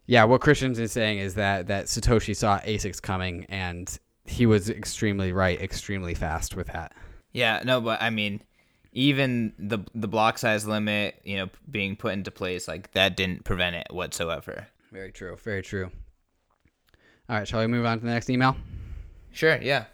Yeah, 0.06 0.24
what 0.24 0.42
Christians 0.42 0.80
is 0.80 0.92
saying 0.92 1.20
is 1.20 1.36
that 1.36 1.68
that 1.68 1.86
Satoshi 1.86 2.36
saw 2.36 2.60
ASICs 2.62 3.00
coming 3.00 3.46
and 3.48 3.96
he 4.26 4.48
was 4.48 4.70
extremely 4.70 5.32
right, 5.32 5.62
extremely 5.62 6.16
fast 6.16 6.56
with 6.56 6.68
that. 6.68 6.94
Yeah, 7.32 7.62
no, 7.64 7.80
but 7.80 8.02
I 8.02 8.10
mean, 8.10 8.42
even 8.92 9.54
the 9.60 9.80
the 9.94 10.08
block 10.08 10.40
size 10.40 10.66
limit, 10.66 11.22
you 11.24 11.38
know, 11.38 11.50
being 11.70 11.96
put 11.96 12.14
into 12.14 12.32
place, 12.32 12.68
like 12.68 12.92
that 12.94 13.16
didn't 13.16 13.44
prevent 13.44 13.76
it 13.76 13.88
whatsoever. 13.92 14.68
Very 14.92 15.12
true. 15.12 15.38
Very 15.44 15.62
true. 15.62 15.92
All 17.30 17.36
right, 17.36 17.48
shall 17.48 17.60
we 17.60 17.68
move 17.68 17.86
on 17.86 18.00
to 18.00 18.06
the 18.06 18.12
next 18.12 18.32
email? 18.32 18.58
Sure, 19.32 19.60
yeah. 19.62 19.86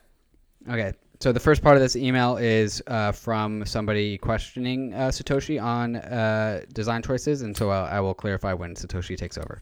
Okay, 0.69 0.93
so 1.19 1.33
the 1.33 1.39
first 1.39 1.61
part 1.61 1.75
of 1.75 1.81
this 1.81 1.97
email 1.97 2.37
is 2.37 2.81
uh, 2.87 3.11
from 3.11 3.65
somebody 3.65 4.17
questioning 4.17 4.93
uh, 4.93 5.09
Satoshi 5.09 5.61
on 5.61 5.97
uh, 5.97 6.61
design 6.71 7.01
choices, 7.01 7.41
and 7.41 7.55
so 7.55 7.69
I 7.71 7.99
will 7.99 8.13
clarify 8.13 8.53
when 8.53 8.73
Satoshi 8.73 9.17
takes 9.17 9.37
over. 9.37 9.61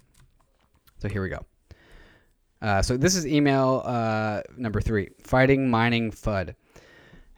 So 1.00 1.10
here 1.10 1.24
we 1.24 1.30
go. 1.30 1.44
Uh, 2.62 2.84
so 2.84 2.96
this 2.96 3.16
is 3.16 3.26
email 3.26 3.82
uh, 3.86 4.42
number 4.56 4.80
three 4.80 5.10
Fighting 5.24 5.68
Mining 5.68 6.12
FUD. 6.12 6.54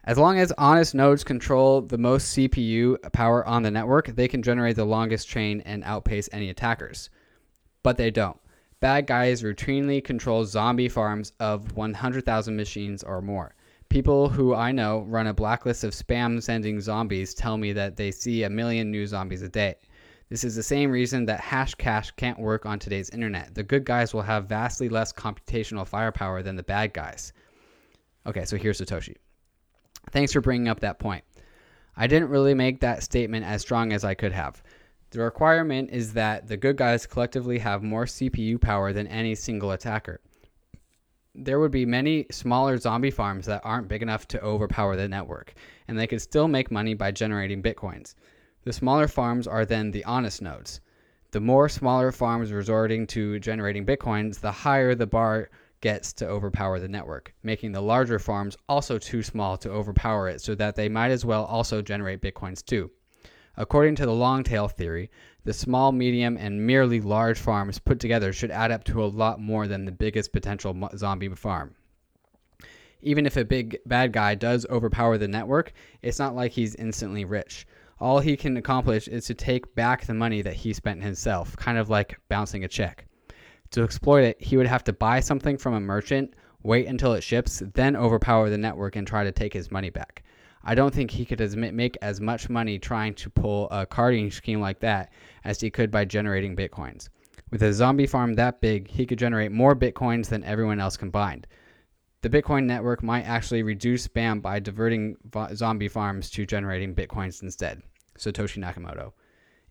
As 0.04 0.18
long 0.18 0.38
as 0.38 0.52
honest 0.58 0.94
nodes 0.94 1.24
control 1.24 1.82
the 1.82 1.98
most 1.98 2.38
CPU 2.38 2.98
power 3.14 3.48
on 3.48 3.64
the 3.64 3.72
network, 3.72 4.08
they 4.08 4.28
can 4.28 4.44
generate 4.44 4.76
the 4.76 4.86
longest 4.86 5.30
chain 5.30 5.62
and 5.62 5.82
outpace 5.86 6.28
any 6.34 6.50
attackers. 6.50 7.10
But 7.84 7.96
they 7.96 8.12
don't 8.12 8.38
bad 8.86 9.08
guys 9.08 9.42
routinely 9.42 10.04
control 10.04 10.46
zombie 10.46 10.88
farms 10.88 11.32
of 11.40 11.76
100,000 11.76 12.56
machines 12.56 13.02
or 13.02 13.20
more. 13.20 13.56
People 13.90 14.30
who 14.30 14.54
I 14.54 14.72
know 14.72 15.06
run 15.08 15.26
a 15.26 15.34
blacklist 15.34 15.84
of 15.84 15.90
spam 15.90 16.40
sending 16.40 16.80
zombies 16.80 17.34
tell 17.34 17.58
me 17.58 17.74
that 17.74 17.98
they 17.98 18.12
see 18.12 18.44
a 18.44 18.50
million 18.52 18.92
new 18.92 19.08
zombies 19.08 19.42
a 19.42 19.50
day. 19.50 19.74
This 20.30 20.44
is 20.44 20.56
the 20.56 20.62
same 20.62 20.92
reason 20.92 21.26
that 21.26 21.42
Hashcash 21.42 22.16
can't 22.16 22.38
work 22.38 22.68
on 22.68 22.78
today's 22.78 23.10
internet. 23.10 23.56
The 23.56 23.64
good 23.64 23.86
guys 23.86 24.14
will 24.14 24.22
have 24.22 24.46
vastly 24.46 24.88
less 24.88 25.12
computational 25.12 25.88
firepower 25.88 26.44
than 26.44 26.56
the 26.56 26.62
bad 26.62 26.94
guys. 26.94 27.34
Okay, 28.28 28.46
so 28.46 28.56
here's 28.56 28.80
Satoshi. 28.80 29.16
Thanks 30.12 30.32
for 30.32 30.42
bringing 30.42 30.68
up 30.68 30.82
that 30.82 31.00
point. 31.00 31.24
I 31.98 32.06
didn't 32.06 32.30
really 32.30 32.54
make 32.54 32.82
that 32.82 33.02
statement 33.02 33.46
as 33.46 33.64
strong 33.64 33.94
as 33.94 34.04
I 34.04 34.14
could 34.14 34.34
have. 34.34 34.62
The 35.16 35.22
requirement 35.22 35.92
is 35.92 36.12
that 36.12 36.50
the 36.50 36.58
good 36.58 36.76
guys 36.76 37.06
collectively 37.06 37.60
have 37.60 37.82
more 37.82 38.04
CPU 38.04 38.60
power 38.60 38.92
than 38.92 39.08
any 39.08 39.34
single 39.34 39.72
attacker. 39.72 40.20
There 41.34 41.58
would 41.58 41.72
be 41.72 41.86
many 41.86 42.26
smaller 42.32 42.76
zombie 42.76 43.12
farms 43.12 43.46
that 43.46 43.62
aren't 43.64 43.88
big 43.88 44.02
enough 44.02 44.28
to 44.28 44.44
overpower 44.44 44.98
the 44.98 45.08
network, 45.08 45.54
and 45.88 45.98
they 45.98 46.06
could 46.06 46.22
still 46.22 46.50
make 46.50 46.70
money 46.70 46.96
by 46.96 47.12
generating 47.12 47.64
bitcoins. 47.64 48.16
The 48.66 48.74
smaller 48.74 49.08
farms 49.08 49.48
are 49.48 49.66
then 49.66 49.92
the 49.92 50.04
honest 50.04 50.42
nodes. 50.42 50.82
The 51.32 51.40
more 51.40 51.70
smaller 51.70 52.12
farms 52.12 52.52
resorting 52.52 53.08
to 53.08 53.40
generating 53.40 53.86
bitcoins, 53.86 54.42
the 54.42 54.52
higher 54.52 54.96
the 54.96 55.08
bar 55.08 55.50
gets 55.80 56.12
to 56.12 56.28
overpower 56.28 56.78
the 56.78 56.90
network, 56.90 57.34
making 57.42 57.72
the 57.72 57.82
larger 57.82 58.20
farms 58.20 58.58
also 58.68 58.98
too 58.98 59.24
small 59.24 59.56
to 59.60 59.72
overpower 59.72 60.28
it 60.28 60.42
so 60.42 60.56
that 60.56 60.76
they 60.76 60.90
might 60.90 61.12
as 61.12 61.24
well 61.24 61.46
also 61.46 61.82
generate 61.82 62.20
bitcoins 62.20 62.66
too. 62.66 62.92
According 63.58 63.96
to 63.96 64.06
the 64.06 64.14
long 64.14 64.44
tail 64.44 64.68
theory, 64.68 65.10
the 65.44 65.54
small, 65.54 65.92
medium, 65.92 66.38
and 66.38 66.66
merely 66.66 67.00
large 67.00 67.40
farms 67.40 67.80
put 67.80 68.00
together 68.00 68.34
should 68.34 68.52
add 68.52 68.72
up 68.72 68.84
to 68.86 69.04
a 69.04 69.06
lot 69.06 69.40
more 69.40 69.68
than 69.68 69.86
the 69.86 69.92
biggest 69.92 70.34
potential 70.34 70.90
zombie 70.98 71.30
farm. 71.30 71.76
Even 73.02 73.26
if 73.26 73.38
a 73.38 73.46
big 73.46 73.78
bad 73.86 74.12
guy 74.12 74.36
does 74.36 74.66
overpower 74.70 75.18
the 75.18 75.28
network, 75.28 75.72
it's 76.02 76.20
not 76.20 76.36
like 76.36 76.52
he's 76.52 76.76
instantly 76.76 77.24
rich. 77.24 77.68
All 78.00 78.20
he 78.20 78.36
can 78.36 78.58
accomplish 78.58 79.08
is 79.08 79.26
to 79.28 79.34
take 79.34 79.74
back 79.76 80.06
the 80.06 80.14
money 80.14 80.42
that 80.42 80.56
he 80.56 80.74
spent 80.74 81.02
himself, 81.02 81.56
kind 81.56 81.78
of 81.78 81.90
like 81.90 82.20
bouncing 82.28 82.66
a 82.66 82.68
check. 82.68 83.06
To 83.72 83.84
exploit 83.84 84.24
it, 84.24 84.42
he 84.42 84.58
would 84.58 84.68
have 84.68 84.84
to 84.86 84.94
buy 84.94 85.22
something 85.22 85.58
from 85.58 85.76
a 85.76 85.80
merchant, 85.80 86.34
wait 86.64 86.88
until 86.88 87.14
it 87.14 87.24
ships, 87.24 87.64
then 87.74 87.96
overpower 87.96 88.50
the 88.50 88.58
network 88.58 88.96
and 88.96 89.08
try 89.08 89.24
to 89.24 89.32
take 89.32 89.54
his 89.54 89.72
money 89.72 89.92
back. 89.92 90.24
I 90.66 90.76
don't 90.76 90.94
think 90.94 91.12
he 91.12 91.26
could 91.26 91.42
as, 91.42 91.56
make 91.56 91.98
as 92.02 92.20
much 92.20 92.50
money 92.50 92.80
trying 92.80 93.14
to 93.16 93.30
pull 93.30 93.70
a 93.70 93.86
carding 93.86 94.32
scheme 94.32 94.60
like 94.60 94.80
that 94.80 95.12
as 95.44 95.62
he 95.62 95.70
could 95.70 95.92
by 95.92 96.06
generating 96.06 96.56
bitcoins. 96.56 97.10
With 97.52 97.62
a 97.62 97.72
zombie 97.72 98.08
farm 98.08 98.34
that 98.34 98.62
big, 98.62 98.88
he 98.90 99.06
could 99.06 99.20
generate 99.20 99.52
more 99.52 99.76
bitcoins 99.76 100.28
than 100.28 100.44
everyone 100.44 100.80
else 100.80 100.98
combined. 100.98 101.46
The 102.22 102.30
Bitcoin 102.42 102.66
network 102.66 103.04
might 103.04 103.22
actually 103.22 103.62
reduce 103.62 104.08
spam 104.08 104.42
by 104.42 104.60
diverting 104.60 105.16
zombie 105.54 105.88
farms 105.88 106.32
to 106.32 106.44
generating 106.44 106.96
bitcoins 106.96 107.44
instead. 107.44 107.84
Satoshi 108.18 108.58
Nakamoto. 108.58 109.14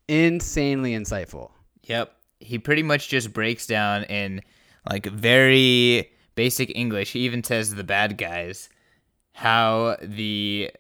Insanely 0.07 0.93
insightful. 0.93 1.51
Yep. 1.83 2.15
He 2.39 2.61
pretty 2.61 2.85
much 2.85 3.09
just 3.09 3.33
breaks 3.33 3.67
down 3.67 4.05
in 4.05 4.41
like 4.89 5.07
very 5.07 6.13
basic 6.37 6.71
English. 6.77 7.11
He 7.13 7.21
even 7.21 7.43
says 7.43 7.75
the 7.75 7.83
bad 7.83 8.19
guys 8.19 8.69
how 9.33 9.97
the 10.01 10.71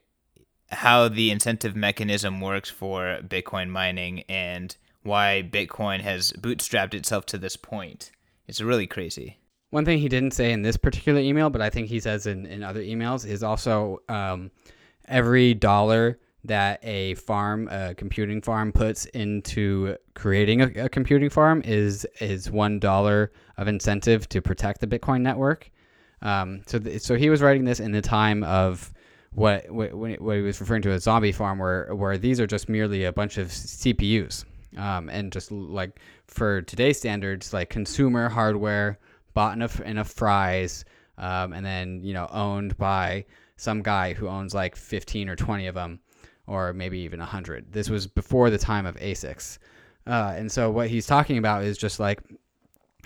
how 0.71 1.09
the 1.09 1.31
incentive 1.31 1.77
mechanism 1.77 2.41
works 2.41 2.71
for 2.71 3.21
Bitcoin 3.23 3.69
mining 3.69 4.21
and 4.29 4.77
why 5.03 5.49
Bitcoin 5.49 6.01
has 6.01 6.33
bootstrapped 6.33 6.95
itself 6.95 7.27
to 7.27 7.39
this 7.39 7.57
point. 7.57 8.11
It's 8.49 8.61
really 8.61 8.87
crazy. 8.87 9.39
One 9.71 9.85
thing 9.85 9.99
he 9.99 10.09
didn't 10.09 10.35
say 10.35 10.53
in 10.53 10.63
this 10.63 10.77
particular 10.77 11.21
email, 11.21 11.51
but 11.51 11.61
I 11.61 11.69
think 11.69 11.89
he 11.89 12.01
says 12.01 12.27
in, 12.27 12.47
in 12.47 12.63
other 12.63 12.81
emails, 12.81 13.27
is 13.27 13.43
also 13.43 14.01
um, 14.09 14.51
every 15.09 15.53
dollar 15.53 16.19
that 16.45 16.79
a 16.85 17.15
farm, 17.15 17.69
a 17.69 17.95
computing 17.95 18.41
farm, 18.41 18.71
puts 18.73 19.07
into 19.07 19.97
creating 20.15 20.61
a, 20.61 20.85
a 20.85 20.89
computing 20.89 21.29
farm 21.29 21.61
is 21.65 22.07
is 22.21 22.51
one 22.51 22.79
dollar 22.79 23.33
of 23.57 23.67
incentive 23.67 24.29
to 24.29 24.41
protect 24.41 24.81
the 24.81 24.87
Bitcoin 24.87 25.23
network. 25.23 25.71
Um, 26.23 26.63
so, 26.67 26.79
th- 26.79 27.03
so 27.03 27.17
he 27.17 27.29
was 27.29 27.43
writing 27.43 27.65
this 27.65 27.81
in 27.81 27.93
the 27.93 28.01
time 28.01 28.45
of 28.45 28.94
what 29.35 29.69
what, 29.71 29.95
what 29.95 30.37
he 30.37 30.43
was 30.43 30.61
referring 30.61 30.83
to 30.83 30.91
as 30.91 31.05
zombie 31.05 31.33
farm, 31.33 31.59
where 31.59 31.95
where 31.95 32.17
these 32.17 32.41
are 32.41 32.47
just 32.47 32.69
merely 32.69 33.05
a 33.05 33.13
bunch 33.13 33.39
of 33.39 33.49
CPUs, 33.49 34.45
um, 34.77 35.09
and 35.09 35.33
just 35.33 35.51
like 35.51 36.01
for 36.27 36.63
today's 36.63 36.99
standards, 36.99 37.53
like 37.53 37.71
consumer 37.71 38.29
hardware 38.29 38.99
bought 39.35 39.55
enough 39.55 39.81
enough 39.81 40.11
fries, 40.11 40.85
um, 41.19 41.53
and 41.53 41.65
then 41.67 42.01
you 42.03 42.15
know 42.15 42.29
owned 42.31 42.77
by 42.79 43.25
some 43.57 43.83
guy 43.83 44.13
who 44.13 44.29
owns 44.29 44.55
like 44.55 44.77
15 44.77 45.29
or 45.29 45.37
20 45.37 45.67
of 45.67 45.75
them, 45.75 46.01
or 46.47 46.73
maybe 46.73 46.99
even 46.99 47.21
100. 47.21 47.73
This 47.73 47.89
was 47.89 48.07
before 48.07 48.51
the 48.51 48.59
time 48.59 48.87
of 48.87 48.97
ASICs, 48.97 49.59
uh, 50.07 50.35
and 50.37 50.51
so 50.51 50.71
what 50.71 50.89
he's 50.89 51.07
talking 51.07 51.39
about 51.39 51.65
is 51.65 51.77
just 51.77 51.99
like 51.99 52.21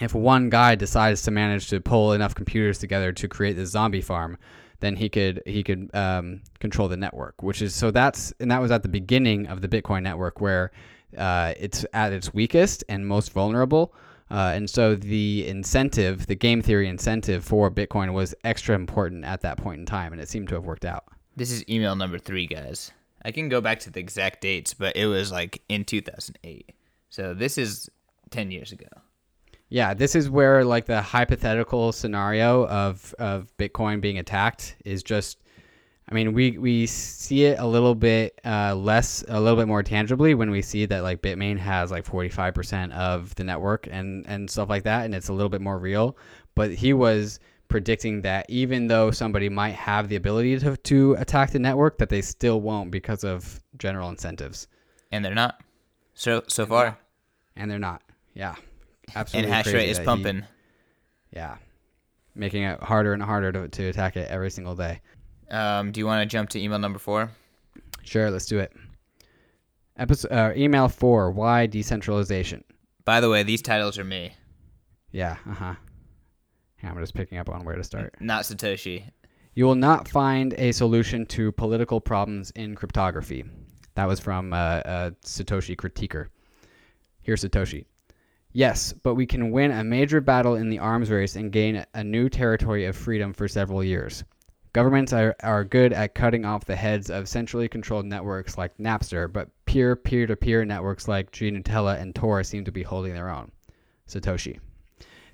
if 0.01 0.15
one 0.15 0.51
guy 0.51 0.75
decides 0.75 1.23
to 1.23 1.31
manage 1.31 1.69
to 1.71 1.81
pull 1.81 2.13
enough 2.13 2.35
computers 2.35 2.79
together 2.79 3.13
to 3.13 3.29
create 3.29 3.55
this 3.55 3.71
zombie 3.71 4.01
farm, 4.01 4.39
then 4.81 4.97
he 4.97 5.09
could 5.09 5.43
he 5.47 5.63
could 5.63 5.91
um, 5.95 6.43
control 6.61 6.89
the 6.89 6.97
network. 6.97 7.43
Which 7.43 7.63
is 7.63 7.75
so 7.75 7.91
that's 7.91 8.33
and 8.41 8.51
that 8.51 8.61
was 8.61 8.71
at 8.71 8.83
the 8.83 8.89
beginning 8.89 9.47
of 9.47 9.61
the 9.61 9.69
Bitcoin 9.69 10.03
network 10.03 10.41
where 10.41 10.71
uh, 11.17 11.55
it's 11.59 11.85
at 11.93 12.13
its 12.13 12.35
weakest 12.35 12.85
and 12.89 13.07
most 13.07 13.33
vulnerable. 13.33 13.95
Uh, 14.31 14.53
and 14.55 14.69
so 14.69 14.95
the 14.95 15.47
incentive, 15.49 16.27
the 16.27 16.35
game 16.35 16.61
theory 16.61 16.87
incentive 16.87 17.45
for 17.45 17.71
Bitcoin 17.71 18.13
was 18.13 18.35
extra 18.45 18.75
important 18.75 19.25
at 19.25 19.41
that 19.41 19.57
point 19.57 19.81
in 19.81 19.87
time, 19.87 20.13
and 20.13 20.21
it 20.21 20.29
seemed 20.29 20.49
to 20.49 20.55
have 20.55 20.67
worked 20.67 20.85
out. 20.85 21.05
This 21.35 21.51
is 21.51 21.65
email 21.69 21.97
number 21.97 22.19
three, 22.19 22.47
guys. 22.47 22.93
I 23.25 23.33
can 23.33 23.49
go 23.49 23.61
back 23.61 23.81
to 23.81 23.91
the 23.91 24.01
exact 24.01 24.43
dates, 24.43 24.75
but 24.75 24.97
it 24.97 25.07
was 25.07 25.33
like 25.33 25.63
in 25.69 25.85
2008. 25.85 26.75
So 27.09 27.33
this 27.33 27.57
is 27.57 27.89
10 28.31 28.51
years 28.51 28.71
ago. 28.71 28.89
Yeah, 29.69 29.95
this 29.95 30.15
is 30.15 30.31
where 30.31 30.65
like 30.65 30.87
the 30.87 31.03
hypothetical 31.03 31.93
scenario 31.93 32.67
of 32.67 33.15
of 33.19 33.55
Bitcoin 33.59 34.01
being 34.01 34.19
attacked 34.19 34.77
is 34.85 35.03
just 35.03 35.39
I 36.11 36.15
mean, 36.15 36.33
we 36.33 36.57
we 36.57 36.87
see 36.87 37.45
it 37.45 37.59
a 37.59 37.67
little 37.67 37.95
bit 37.95 38.41
uh, 38.45 38.75
less, 38.75 39.23
a 39.29 39.39
little 39.39 39.57
bit 39.57 39.69
more 39.69 39.83
tangibly 39.83 40.35
when 40.35 40.51
we 40.51 40.63
see 40.63 40.87
that 40.87 41.03
like 41.03 41.21
Bitmain 41.21 41.59
has 41.59 41.91
like 41.91 42.07
45% 42.07 42.93
of 42.93 43.35
the 43.35 43.45
network 43.45 43.87
and 43.91 44.27
and 44.27 44.51
stuff 44.51 44.71
like 44.71 44.85
that, 44.85 45.05
and 45.05 45.15
it's 45.15 45.29
a 45.29 45.35
little 45.35 45.51
bit 45.51 45.61
more 45.61 45.79
real. 45.79 46.17
But 46.55 46.73
he 46.73 46.95
was 46.95 47.41
predicting 47.69 48.23
that 48.23 48.47
even 48.49 48.87
though 48.87 49.11
somebody 49.11 49.51
might 49.51 49.75
have 49.75 50.09
the 50.09 50.17
ability 50.17 50.59
to, 50.61 50.77
to 50.79 51.15
attack 51.19 51.51
the 51.51 51.59
network, 51.59 51.99
that 51.99 52.09
they 52.09 52.23
still 52.23 52.63
won't 52.63 52.91
because 52.91 53.23
of 53.23 53.61
general 53.77 54.09
incentives. 54.09 54.67
And 55.13 55.23
they're 55.23 55.35
not. 55.35 55.61
So 56.15 56.43
so 56.49 56.65
far. 56.65 56.99
And 57.55 57.71
they're 57.71 57.79
not. 57.79 58.01
Yeah. 58.33 58.55
Absolutely. 59.15 59.51
And 59.51 59.55
hash 59.55 59.73
rate 59.73 59.89
is 59.89 59.99
pumping. 59.99 60.39
He, 60.39 61.37
yeah. 61.37 61.57
Making 62.35 62.65
it 62.65 62.83
harder 62.83 63.13
and 63.13 63.23
harder 63.23 63.53
to, 63.53 63.69
to 63.69 63.89
attack 63.89 64.17
it 64.17 64.29
every 64.31 64.51
single 64.51 64.75
day. 64.75 65.01
Um, 65.51 65.93
do 65.93 66.01
you 66.01 66.07
want 66.07 66.23
to 66.23 66.27
jump 66.27 66.51
to 66.51 66.61
email 66.61 66.79
number 66.79 66.99
four? 66.99 67.31
Sure, 68.03 68.31
let's 68.31 68.47
do 68.47 68.59
it. 68.59 68.73
Episode 69.97 70.31
uh, 70.31 70.53
email 70.57 70.89
four: 70.89 71.31
Why 71.31 71.67
decentralization? 71.67 72.63
By 73.05 73.21
the 73.21 73.29
way, 73.29 73.43
these 73.43 73.63
titles 73.63 73.99
are 73.99 74.05
me. 74.05 74.33
Yeah. 75.11 75.37
Uh 75.49 75.55
huh. 75.55 75.75
I'm 76.83 76.99
just 77.01 77.15
picking 77.15 77.39
up 77.39 77.49
on 77.49 77.65
where 77.65 77.75
to 77.75 77.83
start. 77.83 78.15
Not 78.21 78.45
Satoshi. 78.45 79.11
You 79.55 79.65
will 79.65 79.75
not 79.75 80.07
find 80.07 80.55
a 80.55 80.71
solution 80.71 81.27
to 81.27 81.51
political 81.53 82.01
problems 82.01 82.53
in 82.53 82.77
cryptography. 82.77 83.45
That 83.95 84.07
was 84.07 84.21
from 84.21 84.53
uh, 84.53 84.83
a 84.85 85.13
Satoshi 85.25 85.75
critiquer. 85.75 86.29
Here's 87.23 87.43
Satoshi. 87.43 87.85
Yes, 88.53 88.93
but 88.93 89.15
we 89.15 89.27
can 89.27 89.51
win 89.51 89.71
a 89.71 89.85
major 89.85 90.21
battle 90.21 90.55
in 90.55 90.71
the 90.71 90.79
arms 90.79 91.11
race 91.11 91.37
and 91.37 91.53
gain 91.53 91.85
a 91.95 92.03
new 92.03 92.29
territory 92.29 92.87
of 92.87 92.97
freedom 92.97 93.33
for 93.33 93.47
several 93.47 93.85
years. 93.85 94.25
Governments 94.73 95.13
are, 95.13 95.35
are 95.43 95.65
good 95.65 95.93
at 95.93 96.15
cutting 96.15 96.45
off 96.45 96.65
the 96.65 96.77
heads 96.77 97.11
of 97.11 97.29
centrally 97.29 97.69
controlled 97.69 98.07
networks 98.07 98.57
like 98.57 98.77
Napster, 98.79 99.31
but 99.31 99.49
peer 99.67 99.97
peer 99.97 100.27
to 100.27 100.37
peer 100.37 100.65
networks 100.65 101.09
like 101.09 101.31
Gnutella 101.33 102.01
and 102.01 102.15
Tor 102.15 102.43
seem 102.43 102.65
to 102.65 102.73
be 102.73 102.83
holding 102.83 103.15
their 103.15 103.31
own. 103.31 103.51
Satoshi. 104.09 104.59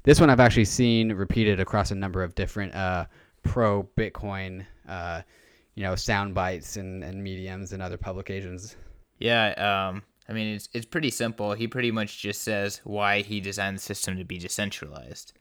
This 0.03 0.21
one 0.21 0.29
I've 0.29 0.41
actually 0.41 0.67
seen 0.67 1.13
repeated 1.13 1.61
across 1.61 1.91
a 1.91 1.95
number 1.95 2.23
of 2.23 2.35
different 2.35 2.75
uh, 2.75 3.07
pro 3.43 3.89
Bitcoin, 3.97 4.67
uh, 4.89 5.23
you 5.75 5.83
know, 5.83 5.95
sound 5.95 6.35
bites 6.35 6.77
and, 6.77 7.03
and 7.03 7.23
mediums 7.23 7.73
and 7.73 7.83
other 7.83 7.97
publications. 7.97 8.77
Yeah, 9.19 9.51
um, 9.91 10.03
I 10.29 10.33
mean, 10.33 10.55
it's, 10.55 10.69
it's 10.73 10.87
pretty 10.87 11.11
simple. 11.11 11.53
He 11.53 11.67
pretty 11.67 11.91
much 11.91 12.21
just 12.21 12.43
says 12.43 12.81
why 12.85 13.23
he 13.23 13.41
designed 13.41 13.77
the 13.77 13.83
system 13.83 14.17
to 14.17 14.25
be 14.25 14.39
decentralized. 14.39 15.33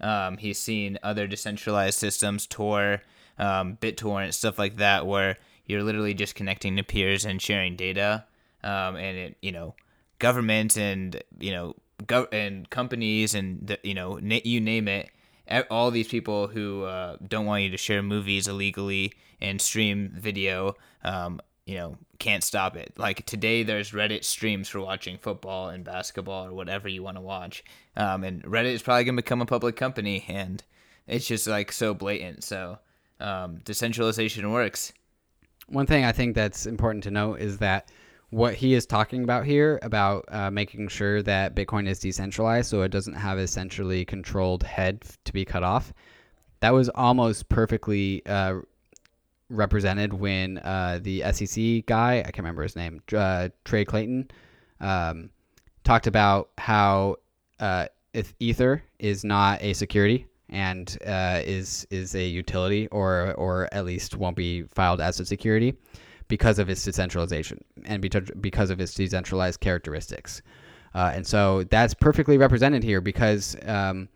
Um, 0.00 0.36
he's 0.38 0.58
seen 0.58 0.98
other 1.02 1.26
decentralized 1.26 1.98
systems, 1.98 2.46
Tor, 2.46 3.02
um, 3.38 3.78
BitTorrent, 3.80 4.34
stuff 4.34 4.58
like 4.58 4.76
that, 4.76 5.06
where 5.06 5.38
you're 5.66 5.84
literally 5.84 6.14
just 6.14 6.34
connecting 6.34 6.76
to 6.76 6.82
peers 6.82 7.24
and 7.24 7.40
sharing 7.40 7.76
data. 7.76 8.24
Um, 8.64 8.96
and 8.96 9.16
it, 9.16 9.36
you 9.42 9.52
know, 9.52 9.74
government 10.18 10.76
and 10.76 11.22
you 11.38 11.52
know, 11.52 11.74
gov- 12.04 12.32
and 12.32 12.68
companies 12.70 13.34
and 13.34 13.66
the, 13.66 13.78
you 13.82 13.94
know, 13.94 14.18
na- 14.20 14.40
you 14.44 14.60
name 14.60 14.88
it, 14.88 15.10
all 15.70 15.90
these 15.90 16.08
people 16.08 16.48
who 16.48 16.84
uh, 16.84 17.16
don't 17.26 17.46
want 17.46 17.62
you 17.62 17.70
to 17.70 17.76
share 17.76 18.02
movies 18.02 18.48
illegally 18.48 19.12
and 19.40 19.60
stream 19.60 20.12
video, 20.14 20.76
um, 21.04 21.40
you 21.66 21.76
know, 21.76 21.96
can't 22.18 22.42
stop 22.42 22.76
it. 22.76 22.92
Like 22.96 23.24
today, 23.26 23.62
there's 23.62 23.92
Reddit 23.92 24.24
streams 24.24 24.68
for 24.68 24.80
watching 24.80 25.18
football 25.18 25.68
and 25.68 25.84
basketball 25.84 26.46
or 26.46 26.52
whatever 26.52 26.88
you 26.88 27.02
want 27.02 27.16
to 27.16 27.22
watch, 27.22 27.64
um, 27.96 28.24
and 28.24 28.42
Reddit 28.44 28.72
is 28.72 28.82
probably 28.82 29.04
gonna 29.04 29.16
become 29.16 29.42
a 29.42 29.46
public 29.46 29.76
company, 29.76 30.24
and 30.28 30.62
it's 31.06 31.26
just 31.26 31.46
like 31.46 31.72
so 31.72 31.94
blatant. 31.94 32.44
So 32.44 32.78
um, 33.20 33.60
decentralization 33.64 34.50
works. 34.50 34.92
One 35.68 35.86
thing 35.86 36.04
I 36.04 36.12
think 36.12 36.34
that's 36.34 36.66
important 36.66 37.04
to 37.04 37.10
note 37.10 37.40
is 37.40 37.58
that 37.58 37.90
what 38.30 38.54
he 38.54 38.72
is 38.72 38.86
talking 38.86 39.24
about 39.24 39.44
here 39.44 39.78
about 39.82 40.24
uh, 40.28 40.50
making 40.50 40.88
sure 40.88 41.22
that 41.22 41.54
Bitcoin 41.54 41.86
is 41.86 41.98
decentralized 41.98 42.70
so 42.70 42.80
it 42.80 42.88
doesn't 42.88 43.14
have 43.14 43.36
a 43.36 43.46
centrally 43.46 44.06
controlled 44.06 44.62
head 44.62 45.02
to 45.24 45.32
be 45.32 45.44
cut 45.44 45.62
off. 45.62 45.92
That 46.60 46.72
was 46.72 46.88
almost 46.90 47.48
perfectly 47.50 48.24
uh, 48.24 48.60
represented 49.52 50.12
when 50.12 50.58
uh, 50.58 50.98
the 51.02 51.22
SEC 51.32 51.86
guy, 51.86 52.18
I 52.18 52.22
can't 52.24 52.38
remember 52.38 52.62
his 52.62 52.76
name, 52.76 53.02
uh, 53.14 53.50
Trey 53.64 53.84
Clayton, 53.84 54.30
um, 54.80 55.30
talked 55.84 56.06
about 56.06 56.50
how 56.58 57.16
uh, 57.60 57.86
Ether 58.40 58.82
is 58.98 59.24
not 59.24 59.62
a 59.62 59.72
security 59.74 60.26
and 60.48 60.98
uh, 61.06 61.40
is 61.44 61.86
is 61.90 62.14
a 62.14 62.26
utility 62.26 62.86
or 62.88 63.32
or 63.34 63.68
at 63.72 63.84
least 63.84 64.16
won't 64.16 64.36
be 64.36 64.64
filed 64.74 65.00
as 65.00 65.18
a 65.18 65.24
security 65.24 65.74
because 66.28 66.58
of 66.58 66.68
its 66.68 66.82
decentralization 66.84 67.58
and 67.84 68.02
because 68.40 68.70
of 68.70 68.80
its 68.80 68.94
decentralized 68.94 69.60
characteristics. 69.60 70.42
Uh, 70.94 71.10
and 71.14 71.26
so 71.26 71.64
that's 71.64 71.94
perfectly 71.94 72.36
represented 72.36 72.82
here 72.82 73.00
because 73.00 73.56
um, 73.66 74.08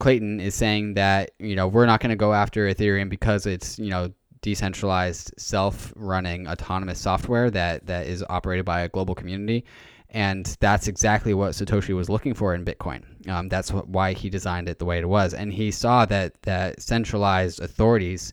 Clayton 0.00 0.38
is 0.38 0.54
saying 0.54 0.94
that 0.94 1.30
you 1.38 1.56
know 1.56 1.66
we're 1.66 1.86
not 1.86 2.00
going 2.00 2.10
to 2.10 2.16
go 2.16 2.34
after 2.34 2.66
Ethereum 2.66 3.08
because 3.08 3.46
it's 3.46 3.78
you 3.78 3.90
know 3.90 4.12
decentralized, 4.42 5.32
self-running, 5.38 6.48
autonomous 6.48 6.98
software 6.98 7.50
that 7.50 7.86
that 7.86 8.06
is 8.06 8.24
operated 8.28 8.64
by 8.64 8.80
a 8.80 8.88
global 8.88 9.14
community, 9.14 9.64
and 10.10 10.56
that's 10.60 10.88
exactly 10.88 11.34
what 11.34 11.52
Satoshi 11.52 11.94
was 11.94 12.08
looking 12.08 12.34
for 12.34 12.54
in 12.54 12.64
Bitcoin. 12.64 13.28
Um, 13.28 13.48
that's 13.48 13.70
why 13.70 14.12
he 14.12 14.30
designed 14.30 14.68
it 14.68 14.78
the 14.78 14.84
way 14.84 14.98
it 14.98 15.08
was, 15.08 15.34
and 15.34 15.52
he 15.52 15.70
saw 15.70 16.04
that 16.06 16.40
that 16.42 16.80
centralized 16.80 17.60
authorities 17.60 18.32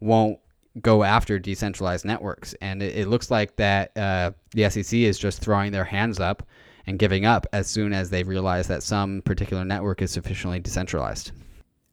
won't 0.00 0.38
go 0.80 1.02
after 1.02 1.38
decentralized 1.38 2.04
networks, 2.04 2.54
and 2.60 2.82
it, 2.82 2.96
it 2.96 3.08
looks 3.08 3.30
like 3.30 3.56
that 3.56 3.96
uh, 3.96 4.30
the 4.52 4.68
SEC 4.70 4.98
is 4.98 5.18
just 5.18 5.40
throwing 5.42 5.72
their 5.72 5.84
hands 5.84 6.20
up 6.20 6.42
and 6.86 6.98
giving 6.98 7.24
up 7.24 7.46
as 7.52 7.68
soon 7.68 7.92
as 7.92 8.10
they 8.10 8.22
realize 8.22 8.66
that 8.68 8.82
some 8.82 9.22
particular 9.22 9.64
network 9.64 10.00
is 10.02 10.10
sufficiently 10.10 10.58
decentralized. 10.58 11.32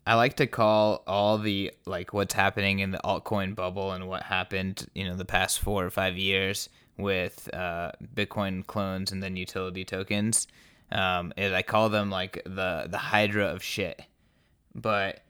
I 0.07 0.13
like 0.13 0.37
to 0.37 0.47
call 0.47 1.03
all 1.05 1.37
the 1.37 1.73
like 1.85 2.13
what's 2.13 2.33
happening 2.33 2.79
in 2.79 2.91
the 2.91 3.01
altcoin 3.03 3.55
bubble 3.55 3.91
and 3.91 4.07
what 4.07 4.23
happened, 4.23 4.87
you 4.95 5.03
know, 5.03 5.17
the 5.17 5.25
past 5.25 5.59
four 5.59 5.85
or 5.85 5.89
five 5.89 6.17
years 6.17 6.69
with 6.97 7.53
uh, 7.53 7.91
Bitcoin 8.15 8.65
clones 8.65 9.11
and 9.11 9.21
then 9.21 9.35
utility 9.35 9.83
tokens. 9.83 10.47
Um, 10.93 11.33
is 11.35 11.51
I 11.51 11.61
call 11.61 11.89
them 11.89 12.09
like 12.09 12.41
the 12.45 12.87
the 12.89 12.97
Hydra 12.97 13.47
of 13.47 13.61
shit, 13.61 14.01
but 14.73 15.25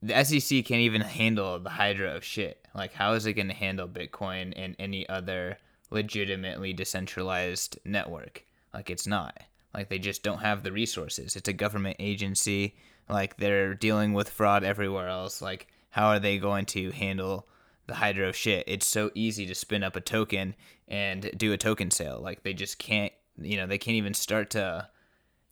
the 0.00 0.24
SEC 0.24 0.64
can't 0.64 0.80
even 0.80 1.02
handle 1.02 1.58
the 1.58 1.68
Hydra 1.68 2.16
of 2.16 2.24
shit. 2.24 2.66
Like, 2.74 2.94
how 2.94 3.12
is 3.12 3.26
it 3.26 3.34
going 3.34 3.48
to 3.48 3.54
handle 3.54 3.86
Bitcoin 3.86 4.54
and 4.56 4.74
any 4.78 5.06
other 5.10 5.58
legitimately 5.90 6.72
decentralized 6.72 7.78
network? 7.84 8.46
Like 8.72 8.88
it's 8.88 9.06
not. 9.06 9.42
Like 9.74 9.90
they 9.90 9.98
just 9.98 10.22
don't 10.22 10.38
have 10.38 10.62
the 10.62 10.72
resources. 10.72 11.36
It's 11.36 11.48
a 11.48 11.52
government 11.52 11.96
agency. 11.98 12.76
Like 13.10 13.36
they're 13.36 13.74
dealing 13.74 14.12
with 14.12 14.28
fraud 14.28 14.64
everywhere 14.64 15.08
else. 15.08 15.42
Like 15.42 15.68
how 15.90 16.08
are 16.08 16.18
they 16.18 16.38
going 16.38 16.66
to 16.66 16.90
handle 16.90 17.48
the 17.86 17.94
Hydra 17.94 18.32
shit? 18.32 18.64
It's 18.66 18.86
so 18.86 19.10
easy 19.14 19.46
to 19.46 19.54
spin 19.54 19.82
up 19.82 19.96
a 19.96 20.00
token 20.00 20.54
and 20.88 21.30
do 21.36 21.52
a 21.52 21.58
token 21.58 21.90
sale. 21.90 22.20
Like 22.22 22.42
they 22.42 22.54
just 22.54 22.78
can't. 22.78 23.12
You 23.38 23.56
know 23.56 23.66
they 23.66 23.78
can't 23.78 23.96
even 23.96 24.14
start 24.14 24.50
to 24.50 24.88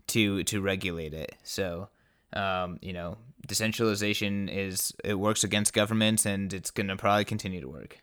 to 0.09 0.45
to 0.45 0.61
regulate 0.61 1.15
it. 1.15 1.35
So 1.43 1.89
um, 2.33 2.79
you 2.83 2.93
know 2.93 3.17
decentralization 3.47 4.49
is 4.49 4.93
it 5.05 5.15
works 5.15 5.45
against 5.45 5.73
governments 5.73 6.27
and 6.27 6.53
it's 6.53 6.71
going 6.71 6.89
to 6.89 6.97
probably 6.97 7.25
continue 7.25 7.61
to 7.61 7.69
work. 7.69 7.99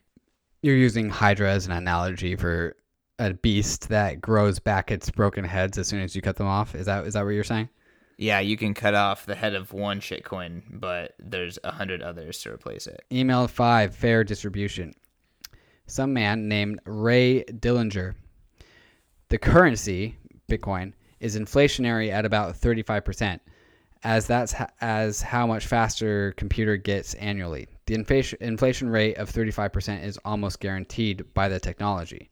You're 0.62 0.76
using 0.76 1.10
Hydra 1.10 1.52
as 1.52 1.68
an 1.68 1.72
analogy 1.72 2.36
for 2.36 2.76
a 3.20 3.34
beast 3.34 3.90
that 3.90 4.20
grows 4.20 4.60
back 4.60 4.92
its 4.92 5.10
broken 5.12 5.44
heads 5.44 5.78
as 5.78 5.88
soon 5.88 6.02
as 6.02 6.16
you 6.16 6.22
cut 6.22 6.36
them 6.36 6.48
off. 6.48 6.76
Is 6.76 6.88
that 6.88 7.06
is 7.06 7.14
that 7.14 7.24
what 7.24 7.32
you're 7.32 7.44
saying? 7.44 7.70
Yeah, 8.18 8.40
you 8.40 8.56
can 8.56 8.74
cut 8.74 8.96
off 8.96 9.26
the 9.26 9.36
head 9.36 9.56
of 9.56 9.74
one 9.74 10.00
shitcoin, 10.00 10.62
but 10.70 11.16
there's 11.20 11.60
a 11.64 11.72
hundred 11.72 12.02
others 12.02 12.42
to 12.42 12.54
replace 12.54 12.88
it. 12.88 13.04
Email 13.12 13.48
five, 13.48 13.96
fair 13.96 14.24
distribution. 14.24 14.94
Some 15.88 16.14
man 16.14 16.48
named 16.48 16.80
Ray 16.86 17.44
Dillinger. 17.44 18.16
The 19.30 19.38
currency, 19.38 20.18
Bitcoin, 20.50 20.94
is 21.20 21.38
inflationary 21.38 22.12
at 22.12 22.26
about 22.26 22.56
35%, 22.56 23.40
as 24.04 24.28
that's 24.28 24.54
ha- 24.54 24.70
as 24.82 25.22
how 25.22 25.46
much 25.46 25.68
faster 25.68 26.34
computer 26.38 26.78
gets 26.78 27.14
annually. 27.16 27.68
The 27.86 27.96
inflation 27.96 28.38
inflation 28.42 28.90
rate 28.90 29.18
of 29.18 29.32
35% 29.32 30.04
is 30.04 30.20
almost 30.26 30.60
guaranteed 30.60 31.34
by 31.34 31.50
the 31.50 31.60
technology. 31.60 32.30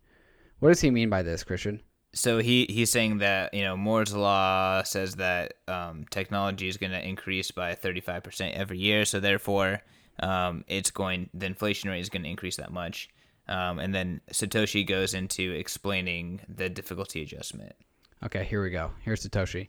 What 0.60 0.70
does 0.70 0.82
he 0.82 0.92
mean 0.92 1.10
by 1.10 1.24
this, 1.24 1.44
Christian? 1.44 1.82
So 2.14 2.38
he 2.38 2.68
he's 2.70 2.92
saying 2.92 3.18
that 3.20 3.54
you 3.54 3.64
know 3.64 3.76
Moore's 3.76 4.16
law 4.16 4.84
says 4.84 5.16
that 5.16 5.56
um, 5.68 6.06
technology 6.12 6.68
is 6.68 6.78
going 6.78 6.92
to 6.92 7.06
increase 7.06 7.50
by 7.50 7.74
35% 7.74 8.54
every 8.54 8.78
year, 8.78 9.04
so 9.06 9.20
therefore 9.20 9.82
um, 10.20 10.64
it's 10.68 10.92
going 10.92 11.30
the 11.34 11.48
inflation 11.48 11.90
rate 11.90 12.02
is 12.02 12.10
going 12.10 12.24
to 12.24 12.30
increase 12.30 12.58
that 12.58 12.72
much. 12.72 13.10
Um, 13.48 13.80
and 13.80 13.94
then 13.94 14.22
Satoshi 14.32 14.88
goes 14.88 15.14
into 15.14 15.52
explaining 15.52 16.42
the 16.48 16.70
difficulty 16.70 17.24
adjustment. 17.24 17.76
Okay, 18.24 18.44
here 18.46 18.64
we 18.64 18.70
go. 18.70 18.92
Here's 19.02 19.28
Satoshi. 19.28 19.68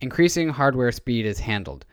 Increasing 0.00 0.50
hardware 0.50 0.92
speed 0.92 1.24
is 1.24 1.38
handled. 1.38 1.86